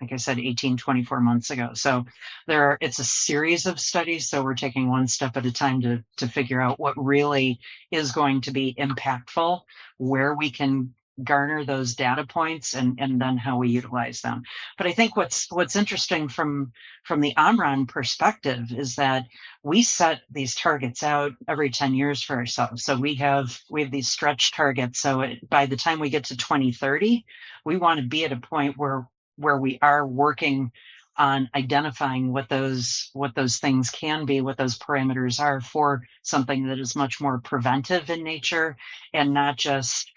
like 0.01 0.13
I 0.13 0.17
said 0.17 0.39
18 0.39 0.77
24 0.77 1.19
months 1.19 1.49
ago. 1.49 1.71
So 1.73 2.05
there 2.47 2.63
are 2.65 2.77
it's 2.81 2.99
a 2.99 3.03
series 3.03 3.65
of 3.65 3.79
studies 3.79 4.29
so 4.29 4.43
we're 4.43 4.53
taking 4.55 4.89
one 4.89 5.07
step 5.07 5.35
at 5.35 5.45
a 5.45 5.51
time 5.51 5.81
to 5.81 6.03
to 6.17 6.27
figure 6.27 6.61
out 6.61 6.79
what 6.79 6.93
really 6.97 7.59
is 7.91 8.11
going 8.11 8.41
to 8.41 8.51
be 8.51 8.75
impactful, 8.79 9.61
where 9.97 10.35
we 10.35 10.49
can 10.51 10.93
garner 11.23 11.65
those 11.65 11.95
data 11.95 12.25
points 12.25 12.73
and, 12.75 12.97
and 12.99 13.21
then 13.21 13.37
how 13.37 13.57
we 13.57 13.69
utilize 13.69 14.21
them. 14.21 14.43
But 14.77 14.87
I 14.87 14.91
think 14.93 15.15
what's 15.15 15.51
what's 15.51 15.75
interesting 15.75 16.27
from 16.27 16.71
from 17.03 17.21
the 17.21 17.35
Omron 17.37 17.87
perspective 17.87 18.71
is 18.71 18.95
that 18.95 19.25
we 19.63 19.81
set 19.83 20.21
these 20.31 20.55
targets 20.55 21.03
out 21.03 21.33
every 21.47 21.69
10 21.69 21.93
years 21.93 22.21
for 22.21 22.35
ourselves. 22.35 22.83
So 22.83 22.97
we 22.97 23.15
have 23.15 23.59
we 23.69 23.81
have 23.81 23.91
these 23.91 24.09
stretch 24.09 24.51
targets. 24.51 24.99
So 24.99 25.21
it, 25.21 25.49
by 25.49 25.65
the 25.65 25.77
time 25.77 25.99
we 25.99 26.09
get 26.09 26.25
to 26.25 26.37
2030, 26.37 27.25
we 27.65 27.77
want 27.77 27.99
to 27.99 28.05
be 28.05 28.25
at 28.25 28.31
a 28.31 28.37
point 28.37 28.77
where 28.77 29.07
where 29.37 29.57
we 29.57 29.79
are 29.81 30.05
working 30.05 30.71
on 31.17 31.49
identifying 31.53 32.31
what 32.31 32.47
those 32.47 33.09
what 33.13 33.35
those 33.35 33.57
things 33.57 33.89
can 33.89 34.25
be 34.25 34.39
what 34.39 34.57
those 34.57 34.79
parameters 34.79 35.39
are 35.39 35.59
for 35.59 36.01
something 36.21 36.67
that 36.67 36.79
is 36.79 36.95
much 36.95 37.19
more 37.19 37.39
preventive 37.39 38.09
in 38.09 38.23
nature 38.23 38.77
and 39.13 39.33
not 39.33 39.57
just 39.57 40.09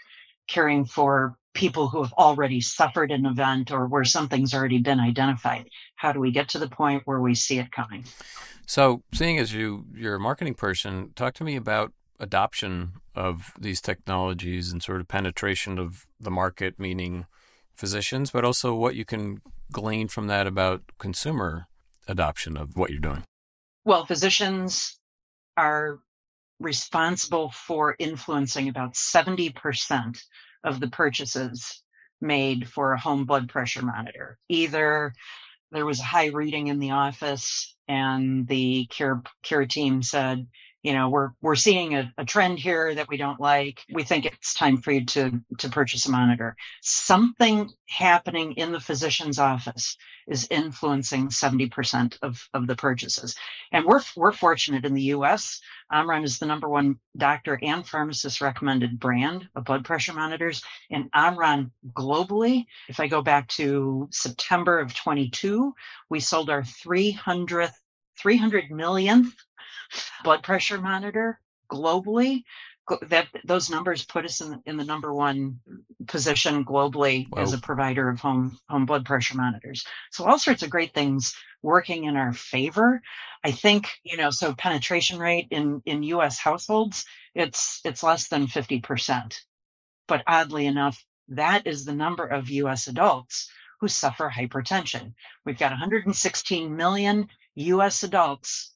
caring 0.52 0.84
for 0.84 1.36
people 1.54 1.88
who 1.88 2.02
have 2.02 2.12
already 2.14 2.60
suffered 2.60 3.10
an 3.10 3.26
event 3.26 3.70
or 3.70 3.86
where 3.86 4.04
something's 4.04 4.54
already 4.54 4.78
been 4.78 5.00
identified. 5.00 5.68
How 5.96 6.12
do 6.12 6.20
we 6.20 6.30
get 6.30 6.48
to 6.50 6.58
the 6.58 6.68
point 6.68 7.02
where 7.04 7.20
we 7.20 7.34
see 7.34 7.58
it 7.58 7.72
coming? 7.72 8.04
So 8.66 9.02
seeing 9.12 9.38
as 9.38 9.52
you 9.52 9.84
you're 9.94 10.14
a 10.14 10.20
marketing 10.20 10.54
person 10.54 11.12
talk 11.16 11.34
to 11.34 11.44
me 11.44 11.56
about 11.56 11.92
adoption 12.20 12.92
of 13.14 13.52
these 13.58 13.80
technologies 13.80 14.70
and 14.70 14.82
sort 14.82 15.00
of 15.00 15.08
penetration 15.08 15.78
of 15.78 16.06
the 16.20 16.30
market 16.30 16.78
meaning 16.78 17.26
physicians 17.74 18.30
but 18.30 18.44
also 18.44 18.74
what 18.74 18.94
you 18.94 19.04
can 19.04 19.40
glean 19.72 20.06
from 20.06 20.28
that 20.28 20.46
about 20.46 20.82
consumer 20.98 21.66
adoption 22.06 22.56
of 22.56 22.76
what 22.76 22.90
you're 22.90 23.00
doing. 23.00 23.24
Well 23.84 24.06
physicians 24.06 24.98
are 25.56 25.98
responsible 26.62 27.50
for 27.50 27.96
influencing 27.98 28.68
about 28.68 28.94
70% 28.94 30.18
of 30.64 30.80
the 30.80 30.88
purchases 30.88 31.82
made 32.20 32.68
for 32.68 32.92
a 32.92 33.00
home 33.00 33.24
blood 33.24 33.48
pressure 33.48 33.82
monitor. 33.82 34.38
Either 34.48 35.12
there 35.72 35.86
was 35.86 36.00
a 36.00 36.04
high 36.04 36.26
reading 36.26 36.68
in 36.68 36.78
the 36.78 36.92
office 36.92 37.74
and 37.88 38.46
the 38.46 38.86
care, 38.90 39.22
care 39.42 39.66
team 39.66 40.02
said, 40.02 40.46
you 40.82 40.92
know 40.92 41.08
we're 41.08 41.30
we're 41.40 41.54
seeing 41.54 41.94
a, 41.94 42.12
a, 42.18 42.24
trend 42.24 42.58
here 42.58 42.94
that 42.94 43.08
we 43.08 43.16
don't 43.16 43.40
like. 43.40 43.84
We 43.92 44.02
think 44.02 44.26
it's 44.26 44.54
time 44.54 44.78
for 44.78 44.92
you 44.92 45.04
to 45.06 45.40
to 45.58 45.68
purchase 45.68 46.06
a 46.06 46.10
monitor. 46.10 46.56
Something 46.82 47.70
happening 47.88 48.52
in 48.52 48.72
the 48.72 48.80
physician's 48.80 49.38
office 49.38 49.96
is 50.26 50.46
influencing 50.50 51.28
70% 51.28 52.16
of, 52.22 52.48
of 52.54 52.66
the 52.66 52.76
purchases. 52.76 53.34
And 53.72 53.84
we're 53.84 54.02
we're 54.16 54.32
fortunate 54.32 54.84
in 54.84 54.94
the 54.94 55.02
us 55.02 55.60
omron 55.92 56.24
is 56.24 56.38
the 56.38 56.46
number 56.46 56.68
one 56.68 56.96
doctor 57.16 57.58
and 57.62 57.86
pharmacist 57.86 58.40
recommended 58.40 58.98
brand 58.98 59.48
of 59.54 59.64
blood 59.64 59.84
pressure 59.84 60.12
monitors. 60.12 60.62
And 60.90 61.10
omron 61.12 61.70
globally 61.92 62.66
if 62.88 63.00
i 63.00 63.06
go 63.06 63.22
back 63.22 63.48
to 63.48 64.08
september 64.10 64.78
of 64.78 64.94
22 64.94 65.74
we 66.08 66.20
sold 66.20 66.50
our 66.50 66.62
300th 66.62 67.74
300 68.18 68.70
millionth 68.70 69.34
blood 70.24 70.42
pressure 70.42 70.80
monitor 70.80 71.40
globally. 71.70 72.42
That 73.08 73.28
those 73.44 73.70
numbers 73.70 74.04
put 74.04 74.24
us 74.24 74.40
in, 74.40 74.60
in 74.66 74.76
the 74.76 74.84
number 74.84 75.14
one 75.14 75.60
position 76.08 76.64
globally 76.64 77.28
wow. 77.30 77.42
as 77.42 77.52
a 77.52 77.58
provider 77.58 78.08
of 78.08 78.20
home 78.20 78.58
home 78.68 78.86
blood 78.86 79.04
pressure 79.04 79.36
monitors. 79.36 79.86
So 80.10 80.24
all 80.24 80.38
sorts 80.38 80.64
of 80.64 80.70
great 80.70 80.92
things 80.92 81.34
working 81.62 82.04
in 82.04 82.16
our 82.16 82.32
favor. 82.32 83.00
I 83.44 83.52
think 83.52 83.88
you 84.02 84.16
know 84.16 84.30
so 84.30 84.52
penetration 84.54 85.20
rate 85.20 85.48
in 85.50 85.80
in 85.86 86.02
us 86.02 86.38
households 86.38 87.04
it's 87.34 87.80
it's 87.84 88.02
less 88.02 88.28
than 88.28 88.46
50% 88.46 89.40
but 90.06 90.22
oddly 90.26 90.66
enough 90.66 91.02
that 91.28 91.66
is 91.66 91.84
the 91.84 91.94
number 91.94 92.26
of 92.26 92.48
us 92.48 92.88
adults 92.88 93.50
who 93.80 93.88
suffer 93.88 94.30
hypertension. 94.30 95.14
We've 95.44 95.58
got 95.58 95.72
116 95.72 96.76
million 96.76 97.28
us 97.56 98.02
adults 98.02 98.74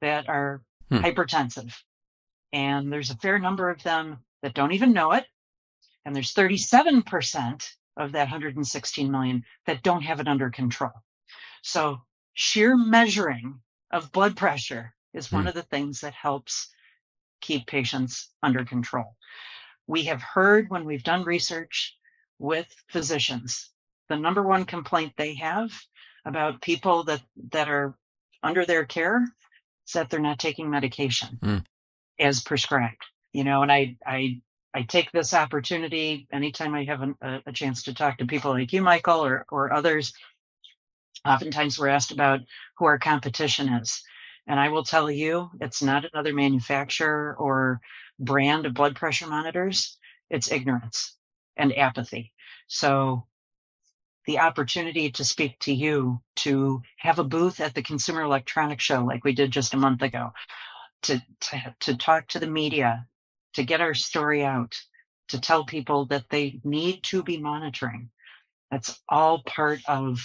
that 0.00 0.28
are 0.28 0.62
hmm. 0.90 0.98
hypertensive. 0.98 1.74
And 2.52 2.92
there's 2.92 3.10
a 3.10 3.16
fair 3.16 3.38
number 3.38 3.70
of 3.70 3.82
them 3.82 4.18
that 4.42 4.54
don't 4.54 4.72
even 4.72 4.92
know 4.92 5.12
it. 5.12 5.24
And 6.04 6.14
there's 6.14 6.34
37% 6.34 7.68
of 7.96 8.12
that 8.12 8.30
116 8.30 9.10
million 9.10 9.44
that 9.66 9.82
don't 9.82 10.02
have 10.02 10.20
it 10.20 10.28
under 10.28 10.50
control. 10.50 10.92
So 11.62 12.02
sheer 12.34 12.76
measuring 12.76 13.60
of 13.90 14.12
blood 14.12 14.36
pressure 14.36 14.94
is 15.14 15.28
hmm. 15.28 15.36
one 15.36 15.46
of 15.46 15.54
the 15.54 15.62
things 15.62 16.00
that 16.00 16.14
helps 16.14 16.68
keep 17.40 17.66
patients 17.66 18.30
under 18.42 18.64
control. 18.64 19.16
We 19.86 20.04
have 20.04 20.22
heard 20.22 20.68
when 20.68 20.84
we've 20.84 21.04
done 21.04 21.24
research 21.24 21.96
with 22.38 22.66
physicians, 22.88 23.70
the 24.08 24.16
number 24.16 24.42
one 24.42 24.64
complaint 24.64 25.12
they 25.16 25.34
have 25.36 25.70
about 26.24 26.60
people 26.60 27.04
that, 27.04 27.22
that 27.52 27.68
are 27.68 27.96
under 28.46 28.64
their 28.64 28.84
care 28.84 29.22
is 29.86 29.92
that 29.94 30.10
they're 30.10 30.20
not 30.20 30.38
taking 30.38 30.70
medication 30.70 31.38
mm. 31.42 31.64
as 32.18 32.42
prescribed. 32.42 33.04
You 33.32 33.44
know, 33.44 33.62
and 33.62 33.70
I, 33.70 33.96
I, 34.06 34.40
I 34.72 34.82
take 34.82 35.12
this 35.12 35.34
opportunity 35.34 36.26
anytime 36.32 36.74
I 36.74 36.84
have 36.84 37.02
a, 37.02 37.42
a 37.46 37.52
chance 37.52 37.84
to 37.84 37.94
talk 37.94 38.18
to 38.18 38.26
people 38.26 38.52
like 38.52 38.72
you, 38.72 38.82
Michael, 38.82 39.24
or, 39.24 39.44
or 39.50 39.72
others. 39.72 40.12
Oftentimes 41.24 41.78
we're 41.78 41.88
asked 41.88 42.12
about 42.12 42.40
who 42.78 42.86
our 42.86 42.98
competition 42.98 43.68
is. 43.68 44.02
And 44.46 44.60
I 44.60 44.68
will 44.68 44.84
tell 44.84 45.10
you, 45.10 45.50
it's 45.60 45.82
not 45.82 46.04
another 46.04 46.32
manufacturer 46.32 47.34
or 47.38 47.80
brand 48.18 48.64
of 48.64 48.74
blood 48.74 48.94
pressure 48.94 49.26
monitors. 49.26 49.98
It's 50.30 50.52
ignorance 50.52 51.16
and 51.56 51.76
apathy. 51.76 52.32
So 52.68 53.26
the 54.26 54.40
opportunity 54.40 55.10
to 55.12 55.24
speak 55.24 55.58
to 55.60 55.72
you, 55.74 56.20
to 56.36 56.82
have 56.98 57.18
a 57.18 57.24
booth 57.24 57.60
at 57.60 57.74
the 57.74 57.82
Consumer 57.82 58.22
Electronics 58.22 58.84
Show 58.84 59.04
like 59.04 59.24
we 59.24 59.34
did 59.34 59.50
just 59.50 59.74
a 59.74 59.78
month 59.78 60.02
ago, 60.02 60.32
to, 61.04 61.22
to, 61.42 61.76
to 61.80 61.96
talk 61.96 62.28
to 62.28 62.40
the 62.40 62.46
media, 62.48 63.06
to 63.54 63.64
get 63.64 63.80
our 63.80 63.94
story 63.94 64.44
out, 64.44 64.76
to 65.28 65.40
tell 65.40 65.64
people 65.64 66.06
that 66.06 66.26
they 66.30 66.60
need 66.64 67.02
to 67.04 67.22
be 67.22 67.38
monitoring. 67.38 68.10
That's 68.70 69.00
all 69.08 69.42
part 69.44 69.80
of 69.88 70.20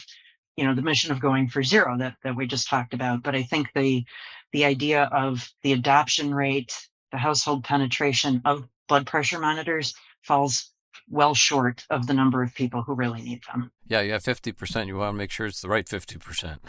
you 0.58 0.66
know 0.66 0.76
the 0.76 0.84
mission 0.84 1.12
of 1.12 1.20
going 1.22 1.50
for 1.50 1.64
zero 1.64 1.98
that, 1.98 2.16
that 2.24 2.36
we 2.36 2.48
just 2.48 2.70
talked 2.70 2.94
about 2.94 3.24
but 3.24 3.36
i 3.36 3.44
think 3.44 3.70
the 3.74 4.06
the 4.54 4.66
idea 4.66 5.04
of 5.06 5.52
the 5.64 5.74
adoption 5.74 6.34
rate 6.34 6.88
the 7.12 7.18
household 7.18 7.64
penetration 7.64 8.42
of 8.46 8.68
blood 8.88 9.08
pressure 9.08 9.40
monitors 9.40 9.96
falls 10.24 10.71
well 11.10 11.34
short 11.34 11.86
of 11.90 12.08
the 12.08 12.14
number 12.14 12.42
of 12.44 12.54
people 12.54 12.82
who 12.82 12.94
really 12.94 13.22
need 13.22 13.42
them. 13.52 13.72
Yeah, 13.88 14.02
you 14.02 14.14
have 14.14 14.24
50%. 14.24 14.88
You 14.88 14.96
want 14.96 15.14
to 15.14 15.18
make 15.18 15.32
sure 15.32 15.46
it's 15.46 15.62
the 15.62 15.68
right 15.68 15.86
50%. 15.86 16.60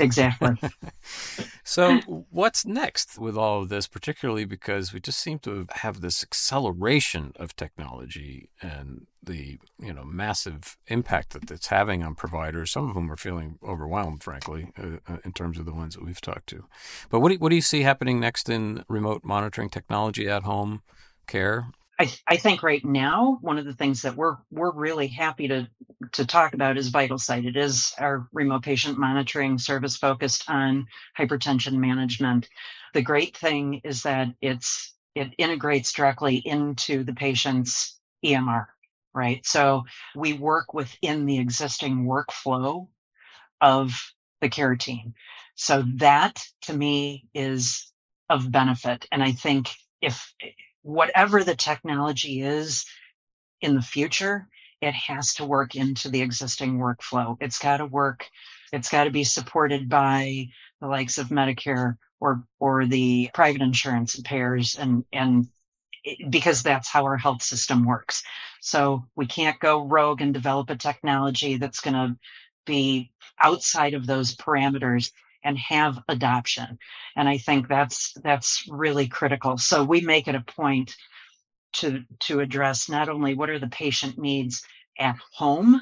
Exactly. 0.00 0.56
so, 1.64 2.00
what's 2.30 2.66
next 2.66 3.18
with 3.18 3.36
all 3.36 3.62
of 3.62 3.68
this, 3.68 3.86
particularly 3.86 4.44
because 4.44 4.92
we 4.92 4.98
just 4.98 5.20
seem 5.20 5.38
to 5.40 5.66
have 5.70 6.00
this 6.00 6.22
acceleration 6.22 7.32
of 7.36 7.54
technology 7.54 8.48
and 8.60 9.06
the 9.22 9.58
you 9.78 9.92
know 9.92 10.02
massive 10.02 10.76
impact 10.88 11.30
that 11.30 11.50
it's 11.50 11.68
having 11.68 12.02
on 12.02 12.14
providers. 12.14 12.72
Some 12.72 12.88
of 12.88 12.94
them 12.94 13.10
are 13.10 13.16
feeling 13.16 13.58
overwhelmed, 13.62 14.22
frankly, 14.22 14.72
uh, 14.76 14.96
uh 15.08 15.18
in 15.24 15.32
terms 15.32 15.58
of 15.58 15.66
the 15.66 15.74
ones 15.74 15.94
that 15.94 16.04
we've 16.04 16.20
talked 16.20 16.48
to. 16.48 16.64
But 17.10 17.20
what 17.20 17.30
do, 17.30 17.36
what 17.36 17.50
do 17.50 17.54
you 17.54 17.62
see 17.62 17.82
happening 17.82 18.18
next 18.18 18.48
in 18.48 18.84
remote 18.88 19.22
monitoring 19.24 19.70
technology 19.70 20.28
at 20.28 20.42
home 20.42 20.82
care? 21.26 21.68
I, 21.98 22.12
I 22.28 22.36
think 22.38 22.62
right 22.62 22.84
now 22.84 23.38
one 23.42 23.58
of 23.58 23.66
the 23.66 23.74
things 23.74 24.02
that 24.02 24.16
we're 24.16 24.36
we're 24.52 24.74
really 24.74 25.08
happy 25.08 25.48
to 25.48 25.68
to 26.12 26.26
talk 26.26 26.54
about 26.54 26.78
is 26.78 26.92
VitalSight. 26.92 27.46
It 27.48 27.56
is 27.56 27.94
our 27.98 28.28
remote 28.34 28.64
patient 28.64 28.98
monitoring 28.98 29.58
service 29.58 29.96
focused 29.96 30.44
on 30.50 30.88
hypertension 31.18 31.74
management. 31.74 32.50
The 32.94 33.02
great 33.02 33.38
thing 33.38 33.82
is 33.84 34.04
that 34.04 34.28
it's 34.42 34.94
it 35.16 35.34
integrates 35.38 35.94
directly 35.94 36.36
into 36.36 37.04
the 37.04 37.14
patient's 37.14 37.98
EMR, 38.26 38.66
right? 39.14 39.46
So 39.46 39.84
we 40.16 40.34
work 40.34 40.74
within 40.74 41.26
the 41.26 41.40
existing 41.40 42.06
workflow 42.06 42.88
of 43.62 43.92
the 44.42 44.50
care 44.50 44.76
team. 44.76 45.14
So 45.56 45.84
that 45.96 46.42
to 46.64 46.74
me 46.76 47.26
is 47.34 47.92
of 48.30 48.52
benefit. 48.52 49.06
And 49.12 49.22
I 49.24 49.32
think 49.32 49.70
if 50.02 50.34
whatever 50.82 51.42
the 51.42 51.56
technology 51.56 52.42
is 52.42 52.84
in 53.60 53.74
the 53.74 53.82
future, 53.82 54.48
it 54.80 54.94
has 54.94 55.34
to 55.34 55.44
work 55.44 55.74
into 55.76 56.08
the 56.08 56.22
existing 56.22 56.78
workflow. 56.78 57.36
It's 57.40 57.58
got 57.58 57.78
to 57.78 57.86
work. 57.86 58.28
It's 58.72 58.90
got 58.90 59.04
to 59.04 59.10
be 59.10 59.24
supported 59.24 59.88
by 59.88 60.48
the 60.80 60.88
likes 60.88 61.18
of 61.18 61.28
Medicare 61.28 61.96
or 62.20 62.44
or 62.58 62.86
the 62.86 63.30
private 63.32 63.62
insurance 63.62 64.18
payers 64.20 64.76
and 64.76 65.04
and 65.12 65.48
because 66.28 66.62
that's 66.62 66.88
how 66.88 67.04
our 67.04 67.16
health 67.16 67.42
system 67.42 67.84
works. 67.84 68.24
So 68.60 69.04
we 69.14 69.26
can't 69.26 69.60
go 69.60 69.86
rogue 69.86 70.20
and 70.20 70.34
develop 70.34 70.70
a 70.70 70.76
technology 70.76 71.58
that's 71.58 71.80
going 71.80 71.94
to 71.94 72.16
be 72.66 73.12
outside 73.38 73.94
of 73.94 74.06
those 74.06 74.34
parameters 74.34 75.10
and 75.44 75.58
have 75.58 76.02
adoption. 76.08 76.78
And 77.16 77.28
I 77.28 77.38
think 77.38 77.68
that's 77.68 78.12
that's 78.22 78.64
really 78.68 79.08
critical. 79.08 79.58
So 79.58 79.84
we 79.84 80.00
make 80.00 80.28
it 80.28 80.34
a 80.34 80.40
point 80.40 80.94
to 81.74 82.04
to 82.20 82.40
address 82.40 82.88
not 82.88 83.08
only 83.08 83.34
what 83.34 83.50
are 83.50 83.58
the 83.58 83.68
patient 83.68 84.18
needs 84.18 84.62
at 84.98 85.16
home 85.32 85.80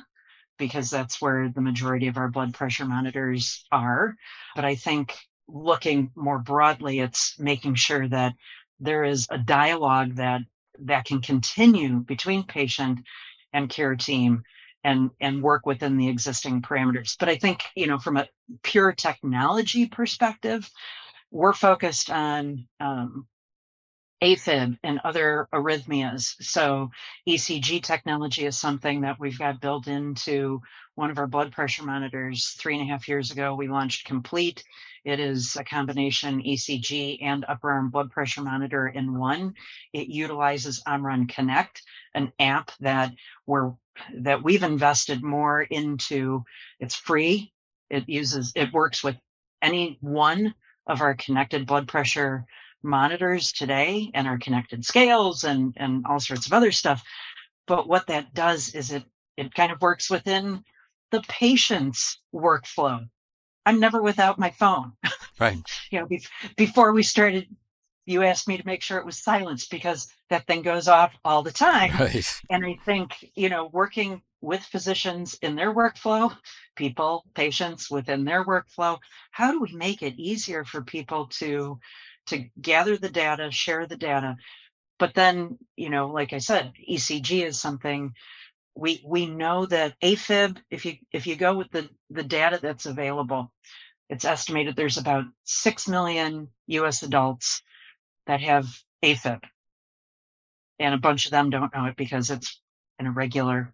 because 0.58 0.90
that's 0.90 1.20
where 1.20 1.48
the 1.48 1.60
majority 1.60 2.06
of 2.06 2.18
our 2.18 2.28
blood 2.28 2.52
pressure 2.52 2.84
monitors 2.84 3.64
are, 3.72 4.14
but 4.54 4.64
I 4.64 4.74
think 4.74 5.16
looking 5.48 6.10
more 6.14 6.38
broadly 6.38 7.00
it's 7.00 7.38
making 7.38 7.74
sure 7.74 8.06
that 8.08 8.34
there 8.78 9.04
is 9.04 9.26
a 9.30 9.38
dialogue 9.38 10.16
that 10.16 10.42
that 10.78 11.04
can 11.04 11.20
continue 11.20 12.00
between 12.00 12.44
patient 12.44 13.00
and 13.52 13.68
care 13.68 13.96
team 13.96 14.42
and 14.84 15.10
and 15.20 15.42
work 15.42 15.66
within 15.66 15.96
the 15.96 16.08
existing 16.08 16.62
parameters 16.62 17.16
but 17.18 17.28
i 17.28 17.36
think 17.36 17.62
you 17.74 17.86
know 17.86 17.98
from 17.98 18.16
a 18.16 18.28
pure 18.62 18.92
technology 18.92 19.86
perspective 19.86 20.70
we're 21.30 21.52
focused 21.52 22.10
on 22.10 22.66
um, 22.80 23.26
AFib 24.22 24.78
and 24.82 25.00
other 25.04 25.48
arrhythmias. 25.52 26.34
So 26.42 26.90
ECG 27.28 27.82
technology 27.82 28.44
is 28.44 28.58
something 28.58 29.00
that 29.02 29.18
we've 29.18 29.38
got 29.38 29.60
built 29.60 29.86
into 29.86 30.60
one 30.94 31.10
of 31.10 31.18
our 31.18 31.26
blood 31.26 31.52
pressure 31.52 31.84
monitors. 31.84 32.50
Three 32.58 32.78
and 32.78 32.82
a 32.82 32.92
half 32.92 33.08
years 33.08 33.30
ago, 33.30 33.54
we 33.54 33.68
launched 33.68 34.06
Complete. 34.06 34.62
It 35.04 35.18
is 35.18 35.56
a 35.56 35.64
combination 35.64 36.42
ECG 36.42 37.22
and 37.22 37.46
upper 37.48 37.70
arm 37.70 37.88
blood 37.88 38.10
pressure 38.10 38.42
monitor 38.42 38.86
in 38.86 39.18
one. 39.18 39.54
It 39.94 40.08
utilizes 40.08 40.82
Omron 40.86 41.26
Connect, 41.26 41.82
an 42.14 42.32
app 42.38 42.72
that 42.80 43.14
we're 43.46 43.72
that 44.14 44.42
we've 44.42 44.62
invested 44.62 45.22
more 45.22 45.62
into. 45.62 46.44
It's 46.78 46.94
free. 46.94 47.52
It 47.88 48.08
uses 48.08 48.52
it 48.54 48.72
works 48.72 49.02
with 49.02 49.16
any 49.62 49.98
one 50.00 50.54
of 50.86 51.00
our 51.00 51.14
connected 51.14 51.66
blood 51.66 51.88
pressure 51.88 52.44
monitors 52.82 53.52
today 53.52 54.10
and 54.14 54.26
our 54.26 54.38
connected 54.38 54.84
scales 54.84 55.44
and 55.44 55.74
and 55.76 56.06
all 56.06 56.20
sorts 56.20 56.46
of 56.46 56.52
other 56.52 56.72
stuff. 56.72 57.02
But 57.66 57.88
what 57.88 58.06
that 58.08 58.34
does 58.34 58.74
is 58.74 58.90
it 58.92 59.04
it 59.36 59.54
kind 59.54 59.72
of 59.72 59.80
works 59.80 60.10
within 60.10 60.64
the 61.10 61.22
patient's 61.28 62.18
workflow. 62.34 63.08
I'm 63.66 63.80
never 63.80 64.00
without 64.00 64.38
my 64.38 64.50
phone. 64.50 64.92
Right. 65.38 65.58
you 65.90 66.00
know, 66.00 66.06
be- 66.06 66.26
before 66.56 66.92
we 66.92 67.02
started 67.02 67.46
you 68.06 68.22
asked 68.22 68.48
me 68.48 68.56
to 68.58 68.66
make 68.66 68.82
sure 68.82 68.98
it 68.98 69.06
was 69.06 69.22
silenced 69.22 69.70
because 69.70 70.08
that 70.30 70.46
thing 70.46 70.62
goes 70.62 70.88
off 70.88 71.12
all 71.24 71.42
the 71.42 71.52
time. 71.52 71.92
Right. 71.98 72.40
And 72.48 72.64
I 72.64 72.78
think, 72.84 73.30
you 73.34 73.48
know, 73.48 73.68
working 73.72 74.22
with 74.40 74.62
physicians 74.62 75.34
in 75.42 75.56
their 75.56 75.74
workflow, 75.74 76.34
people, 76.76 77.24
patients 77.34 77.90
within 77.90 78.24
their 78.24 78.44
workflow, 78.44 78.98
how 79.30 79.52
do 79.52 79.60
we 79.60 79.72
make 79.72 80.02
it 80.02 80.18
easier 80.18 80.64
for 80.64 80.82
people 80.82 81.26
to 81.26 81.78
to 82.26 82.44
gather 82.60 82.96
the 82.96 83.08
data, 83.08 83.50
share 83.50 83.86
the 83.86 83.96
data? 83.96 84.36
But 84.98 85.14
then, 85.14 85.58
you 85.76 85.90
know, 85.90 86.08
like 86.08 86.32
I 86.32 86.38
said, 86.38 86.72
ECG 86.88 87.44
is 87.44 87.60
something 87.60 88.12
we 88.74 89.02
we 89.04 89.26
know 89.26 89.66
that 89.66 89.94
AFib, 90.00 90.58
if 90.70 90.86
you 90.86 90.94
if 91.12 91.26
you 91.26 91.36
go 91.36 91.56
with 91.56 91.70
the 91.70 91.88
the 92.08 92.22
data 92.22 92.58
that's 92.62 92.86
available, 92.86 93.52
it's 94.08 94.24
estimated 94.24 94.76
there's 94.76 94.98
about 94.98 95.24
six 95.44 95.88
million 95.88 96.48
US 96.68 97.02
adults 97.02 97.62
that 98.26 98.40
have 98.40 98.66
AFib. 99.04 99.40
And 100.80 100.94
a 100.94 100.98
bunch 100.98 101.26
of 101.26 101.30
them 101.30 101.50
don't 101.50 101.74
know 101.74 101.84
it 101.86 101.96
because 101.96 102.30
it's 102.30 102.60
an 102.98 103.06
irregular 103.06 103.72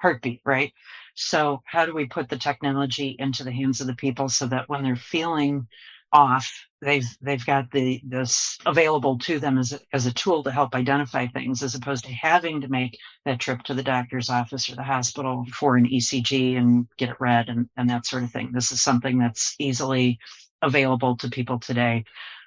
heartbeat, 0.00 0.40
right? 0.44 0.72
So 1.14 1.62
how 1.66 1.86
do 1.86 1.94
we 1.94 2.06
put 2.06 2.28
the 2.28 2.38
technology 2.38 3.14
into 3.18 3.44
the 3.44 3.52
hands 3.52 3.80
of 3.80 3.86
the 3.86 3.94
people 3.94 4.28
so 4.28 4.46
that 4.46 4.68
when 4.68 4.82
they're 4.82 4.96
feeling 4.96 5.68
off, 6.12 6.66
they've 6.80 7.06
they've 7.20 7.44
got 7.44 7.70
the 7.70 8.00
this 8.04 8.58
available 8.66 9.18
to 9.18 9.38
them 9.38 9.58
as 9.58 9.72
a, 9.72 9.80
as 9.92 10.06
a 10.06 10.12
tool 10.12 10.42
to 10.42 10.50
help 10.50 10.74
identify 10.74 11.26
things, 11.26 11.62
as 11.62 11.74
opposed 11.74 12.04
to 12.04 12.12
having 12.12 12.62
to 12.62 12.68
make 12.68 12.98
that 13.24 13.38
trip 13.38 13.62
to 13.64 13.74
the 13.74 13.82
doctor's 13.82 14.30
office 14.30 14.70
or 14.70 14.76
the 14.76 14.82
hospital 14.82 15.44
for 15.52 15.76
an 15.76 15.86
ECG 15.86 16.56
and 16.56 16.88
get 16.96 17.10
it 17.10 17.20
read 17.20 17.48
and, 17.48 17.68
and 17.76 17.90
that 17.90 18.06
sort 18.06 18.24
of 18.24 18.32
thing. 18.32 18.50
This 18.52 18.72
is 18.72 18.82
something 18.82 19.18
that's 19.18 19.54
easily 19.58 20.18
available 20.62 21.16
to 21.18 21.30
people 21.30 21.60
today. 21.60 22.04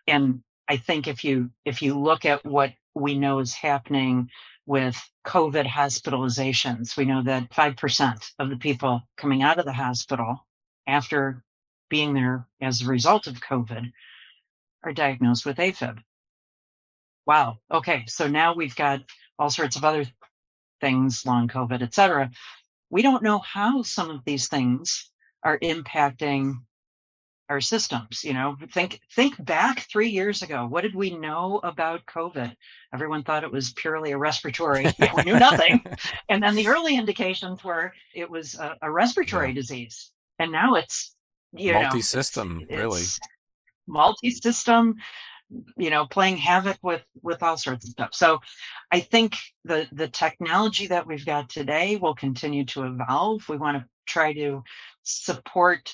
And 0.07 0.41
I 0.67 0.77
think 0.77 1.07
if 1.07 1.23
you 1.23 1.51
if 1.63 1.81
you 1.81 1.97
look 1.97 2.25
at 2.25 2.43
what 2.45 2.73
we 2.95 3.17
know 3.17 3.39
is 3.39 3.53
happening 3.53 4.29
with 4.65 4.97
COVID 5.25 5.67
hospitalizations, 5.67 6.95
we 6.95 7.05
know 7.05 7.23
that 7.23 7.49
5% 7.49 8.31
of 8.39 8.49
the 8.49 8.57
people 8.57 9.01
coming 9.17 9.43
out 9.43 9.59
of 9.59 9.65
the 9.65 9.73
hospital 9.73 10.45
after 10.87 11.43
being 11.89 12.13
there 12.13 12.47
as 12.61 12.81
a 12.81 12.87
result 12.87 13.27
of 13.27 13.41
COVID 13.41 13.91
are 14.83 14.93
diagnosed 14.93 15.45
with 15.45 15.57
AFib. 15.57 15.99
Wow. 17.25 17.57
Okay. 17.71 18.03
So 18.07 18.27
now 18.27 18.53
we've 18.55 18.75
got 18.75 19.01
all 19.39 19.49
sorts 19.49 19.75
of 19.75 19.83
other 19.83 20.05
things, 20.81 21.25
long 21.25 21.47
COVID, 21.47 21.81
et 21.81 21.93
cetera. 21.93 22.31
We 22.89 23.01
don't 23.01 23.23
know 23.23 23.39
how 23.39 23.83
some 23.83 24.09
of 24.09 24.23
these 24.25 24.47
things 24.47 25.09
are 25.43 25.57
impacting 25.59 26.55
our 27.53 27.61
systems 27.61 28.23
you 28.23 28.33
know? 28.33 28.57
Think 28.71 28.99
think 29.15 29.33
back 29.43 29.87
3 29.91 30.09
years 30.09 30.41
ago. 30.41 30.65
What 30.65 30.81
did 30.81 30.95
we 30.95 31.15
know 31.15 31.59
about 31.63 32.05
covid? 32.07 32.55
Everyone 32.93 33.23
thought 33.23 33.43
it 33.43 33.51
was 33.51 33.73
purely 33.73 34.11
a 34.11 34.17
respiratory 34.17 34.85
we 35.15 35.23
knew 35.23 35.39
nothing. 35.39 35.85
And 36.29 36.41
then 36.41 36.55
the 36.55 36.67
early 36.67 36.97
indications 36.97 37.63
were 37.63 37.93
it 38.15 38.29
was 38.29 38.55
a, 38.55 38.75
a 38.81 38.91
respiratory 38.91 39.49
yeah. 39.49 39.53
disease. 39.53 40.11
And 40.39 40.51
now 40.51 40.73
it's 40.75 41.15
you 41.53 41.73
multi-system 41.73 42.57
know, 42.57 42.65
it's, 42.67 42.81
really. 42.81 43.01
it's 43.01 43.19
multi-system 43.87 44.95
you 45.77 45.91
know 45.91 46.07
playing 46.07 46.37
havoc 46.37 46.79
with 46.81 47.03
with 47.21 47.43
all 47.43 47.57
sorts 47.57 47.85
of 47.85 47.91
stuff. 47.91 48.09
So 48.13 48.39
i 48.91 48.99
think 48.99 49.37
the 49.63 49.87
the 49.91 50.07
technology 50.07 50.87
that 50.87 51.05
we've 51.05 51.25
got 51.25 51.49
today 51.49 51.97
will 51.97 52.15
continue 52.15 52.65
to 52.65 52.83
evolve. 52.83 53.47
We 53.47 53.57
want 53.57 53.77
to 53.77 53.85
try 54.07 54.33
to 54.33 54.63
support 55.03 55.93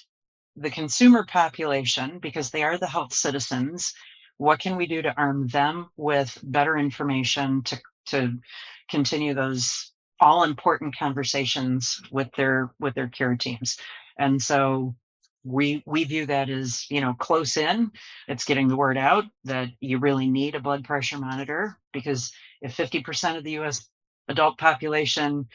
the 0.60 0.70
consumer 0.70 1.26
population 1.26 2.20
because 2.20 2.50
they 2.50 2.64
are 2.64 2.78
the 2.78 2.88
health 2.88 3.14
citizens 3.14 3.94
what 4.40 4.60
can 4.60 4.78
we 4.78 4.88
do 4.88 5.02
to 5.02 5.14
arm 5.16 5.48
them 5.48 5.90
with 5.98 6.40
better 6.42 6.78
information 6.78 7.62
to 7.64 7.80
to 8.08 8.40
continue 8.90 9.34
those 9.34 9.92
all 10.20 10.44
important 10.44 10.98
conversations 10.98 12.02
with 12.10 12.30
their 12.36 12.72
with 12.80 12.96
their 12.96 13.10
care 13.10 13.36
teams? 13.36 13.78
And 14.18 14.42
so 14.42 14.96
we 15.44 15.84
we 15.86 16.06
view 16.06 16.26
that 16.28 16.50
as 16.50 16.90
you 16.90 17.02
know 17.02 17.14
close 17.14 17.58
in. 17.58 17.92
It's 18.30 18.46
getting 18.46 18.70
the 18.70 18.78
word 18.78 18.98
out 18.98 19.26
that 19.44 19.68
you 19.82 20.00
really 20.00 20.30
need 20.30 20.56
a 20.56 20.62
blood 20.62 20.86
pressure 20.86 21.18
monitor 21.18 21.78
because 21.92 22.32
if 22.62 22.76
50% 22.76 23.38
of 23.38 23.44
the 23.44 23.60
US 23.60 23.90
adult 24.30 24.58
population 24.58 25.48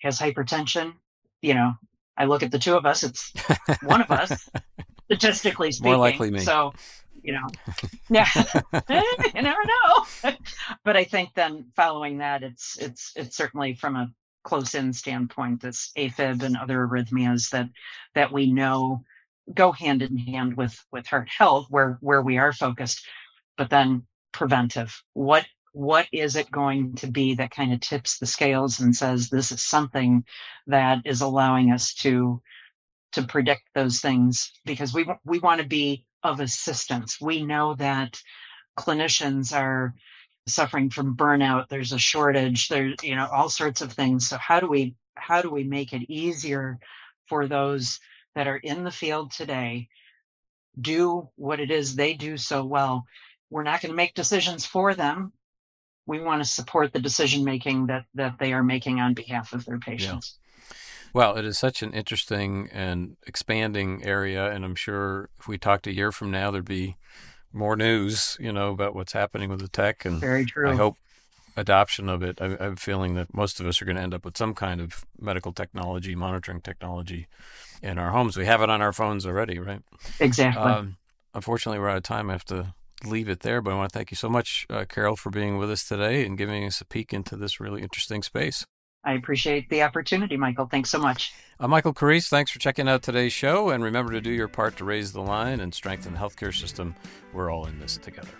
has 0.00 0.18
hypertension 0.18 0.94
you 1.40 1.54
know 1.54 1.74
I 2.16 2.24
look 2.26 2.42
at 2.42 2.50
the 2.50 2.58
two 2.58 2.76
of 2.76 2.86
us, 2.86 3.02
it's 3.02 3.32
one 3.82 4.02
of 4.02 4.10
us, 4.10 4.48
statistically 5.06 5.72
speaking. 5.72 5.92
More 5.92 6.00
likely 6.00 6.30
me. 6.30 6.40
So, 6.40 6.72
you 7.22 7.32
know, 7.32 7.46
yeah, 8.10 8.28
you 9.34 9.42
never 9.42 9.60
know. 9.64 10.32
but 10.84 10.96
I 10.96 11.04
think 11.04 11.30
then 11.34 11.66
following 11.74 12.18
that, 12.18 12.42
it's 12.42 12.76
it's 12.78 13.12
it's 13.16 13.36
certainly 13.36 13.74
from 13.74 13.96
a 13.96 14.10
close-in 14.44 14.92
standpoint, 14.92 15.62
this 15.62 15.90
AFib 15.96 16.42
and 16.42 16.56
other 16.56 16.86
arrhythmias 16.86 17.50
that 17.50 17.68
that 18.14 18.30
we 18.32 18.52
know 18.52 19.02
go 19.52 19.72
hand 19.72 20.02
in 20.02 20.16
hand 20.16 20.56
with 20.56 20.78
with 20.92 21.06
heart 21.06 21.28
health, 21.28 21.66
where 21.70 21.98
where 22.00 22.22
we 22.22 22.38
are 22.38 22.52
focused. 22.52 23.06
But 23.56 23.70
then 23.70 24.06
preventive. 24.32 25.02
What 25.14 25.46
what 25.74 26.06
is 26.12 26.36
it 26.36 26.52
going 26.52 26.94
to 26.94 27.08
be 27.08 27.34
that 27.34 27.50
kind 27.50 27.72
of 27.72 27.80
tips 27.80 28.18
the 28.18 28.26
scales 28.26 28.78
and 28.78 28.94
says 28.94 29.28
this 29.28 29.50
is 29.50 29.60
something 29.60 30.24
that 30.68 31.00
is 31.04 31.20
allowing 31.20 31.72
us 31.72 31.94
to 31.94 32.40
to 33.10 33.24
predict 33.24 33.62
those 33.74 34.00
things 34.00 34.52
because 34.64 34.94
we 34.94 35.04
we 35.24 35.40
want 35.40 35.60
to 35.60 35.66
be 35.66 36.06
of 36.22 36.38
assistance. 36.38 37.20
We 37.20 37.44
know 37.44 37.74
that 37.74 38.20
clinicians 38.78 39.52
are 39.52 39.94
suffering 40.46 40.90
from 40.90 41.16
burnout. 41.16 41.68
There's 41.68 41.92
a 41.92 41.98
shortage. 41.98 42.68
There's 42.68 42.94
you 43.02 43.16
know 43.16 43.26
all 43.26 43.48
sorts 43.48 43.82
of 43.82 43.92
things. 43.92 44.28
So 44.28 44.38
how 44.38 44.60
do 44.60 44.68
we 44.68 44.94
how 45.16 45.42
do 45.42 45.50
we 45.50 45.64
make 45.64 45.92
it 45.92 46.08
easier 46.08 46.78
for 47.28 47.48
those 47.48 47.98
that 48.36 48.46
are 48.46 48.56
in 48.58 48.84
the 48.84 48.92
field 48.92 49.32
today 49.32 49.88
do 50.80 51.28
what 51.34 51.58
it 51.58 51.72
is 51.72 51.96
they 51.96 52.14
do 52.14 52.36
so 52.36 52.64
well? 52.64 53.06
We're 53.50 53.64
not 53.64 53.80
going 53.80 53.90
to 53.90 53.96
make 53.96 54.14
decisions 54.14 54.64
for 54.64 54.94
them 54.94 55.32
we 56.06 56.20
want 56.20 56.42
to 56.42 56.48
support 56.48 56.92
the 56.92 57.00
decision 57.00 57.44
making 57.44 57.86
that 57.86 58.04
that 58.14 58.38
they 58.38 58.52
are 58.52 58.62
making 58.62 59.00
on 59.00 59.14
behalf 59.14 59.52
of 59.52 59.64
their 59.64 59.78
patients. 59.78 60.36
Yeah. 60.36 60.40
Well, 61.14 61.36
it 61.36 61.44
is 61.44 61.56
such 61.56 61.82
an 61.82 61.92
interesting 61.92 62.68
and 62.72 63.16
expanding 63.26 64.04
area, 64.04 64.50
and 64.50 64.64
I'm 64.64 64.74
sure 64.74 65.30
if 65.38 65.46
we 65.46 65.58
talked 65.58 65.86
a 65.86 65.94
year 65.94 66.10
from 66.10 66.32
now, 66.32 66.50
there'd 66.50 66.64
be 66.64 66.96
more 67.52 67.76
news, 67.76 68.36
you 68.40 68.52
know, 68.52 68.70
about 68.70 68.96
what's 68.96 69.12
happening 69.12 69.48
with 69.48 69.60
the 69.60 69.68
tech. 69.68 70.04
And 70.04 70.20
very 70.20 70.44
true. 70.44 70.70
I 70.70 70.74
hope 70.74 70.96
adoption 71.56 72.08
of 72.08 72.24
it. 72.24 72.40
I, 72.40 72.56
I'm 72.58 72.74
feeling 72.74 73.14
that 73.14 73.32
most 73.32 73.60
of 73.60 73.66
us 73.66 73.80
are 73.80 73.84
going 73.84 73.96
to 73.96 74.02
end 74.02 74.12
up 74.12 74.24
with 74.24 74.36
some 74.36 74.54
kind 74.54 74.80
of 74.80 75.04
medical 75.18 75.52
technology, 75.52 76.16
monitoring 76.16 76.60
technology 76.60 77.28
in 77.80 77.96
our 77.96 78.10
homes. 78.10 78.36
We 78.36 78.46
have 78.46 78.60
it 78.62 78.70
on 78.70 78.82
our 78.82 78.92
phones 78.92 79.24
already, 79.24 79.60
right? 79.60 79.82
Exactly. 80.18 80.62
Um, 80.62 80.96
unfortunately, 81.32 81.78
we're 81.78 81.90
out 81.90 81.98
of 81.98 82.02
time. 82.02 82.28
I 82.28 82.32
have 82.32 82.44
to 82.46 82.74
leave 83.06 83.28
it 83.28 83.40
there, 83.40 83.60
but 83.60 83.72
I 83.72 83.76
want 83.76 83.92
to 83.92 83.98
thank 83.98 84.10
you 84.10 84.16
so 84.16 84.28
much, 84.28 84.66
uh, 84.70 84.84
Carol, 84.88 85.16
for 85.16 85.30
being 85.30 85.58
with 85.58 85.70
us 85.70 85.86
today 85.86 86.24
and 86.24 86.36
giving 86.38 86.64
us 86.64 86.80
a 86.80 86.84
peek 86.84 87.12
into 87.12 87.36
this 87.36 87.60
really 87.60 87.82
interesting 87.82 88.22
space. 88.22 88.66
I 89.04 89.12
appreciate 89.12 89.68
the 89.68 89.82
opportunity, 89.82 90.36
Michael. 90.36 90.66
Thanks 90.66 90.90
so 90.90 90.98
much. 90.98 91.34
I'm 91.60 91.70
Michael 91.70 91.92
Carrese. 91.92 92.28
Thanks 92.28 92.50
for 92.50 92.58
checking 92.58 92.88
out 92.88 93.02
today's 93.02 93.32
show. 93.32 93.68
And 93.68 93.84
remember 93.84 94.12
to 94.12 94.20
do 94.20 94.30
your 94.30 94.48
part 94.48 94.76
to 94.78 94.84
raise 94.84 95.12
the 95.12 95.20
line 95.20 95.60
and 95.60 95.74
strengthen 95.74 96.14
the 96.14 96.18
healthcare 96.18 96.54
system. 96.54 96.94
We're 97.32 97.50
all 97.50 97.66
in 97.66 97.78
this 97.78 97.98
together. 97.98 98.30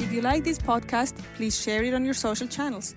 If 0.00 0.12
you 0.12 0.22
like 0.22 0.42
this 0.42 0.58
podcast, 0.58 1.22
please 1.36 1.60
share 1.60 1.84
it 1.84 1.94
on 1.94 2.04
your 2.04 2.14
social 2.14 2.48
channels. 2.48 2.96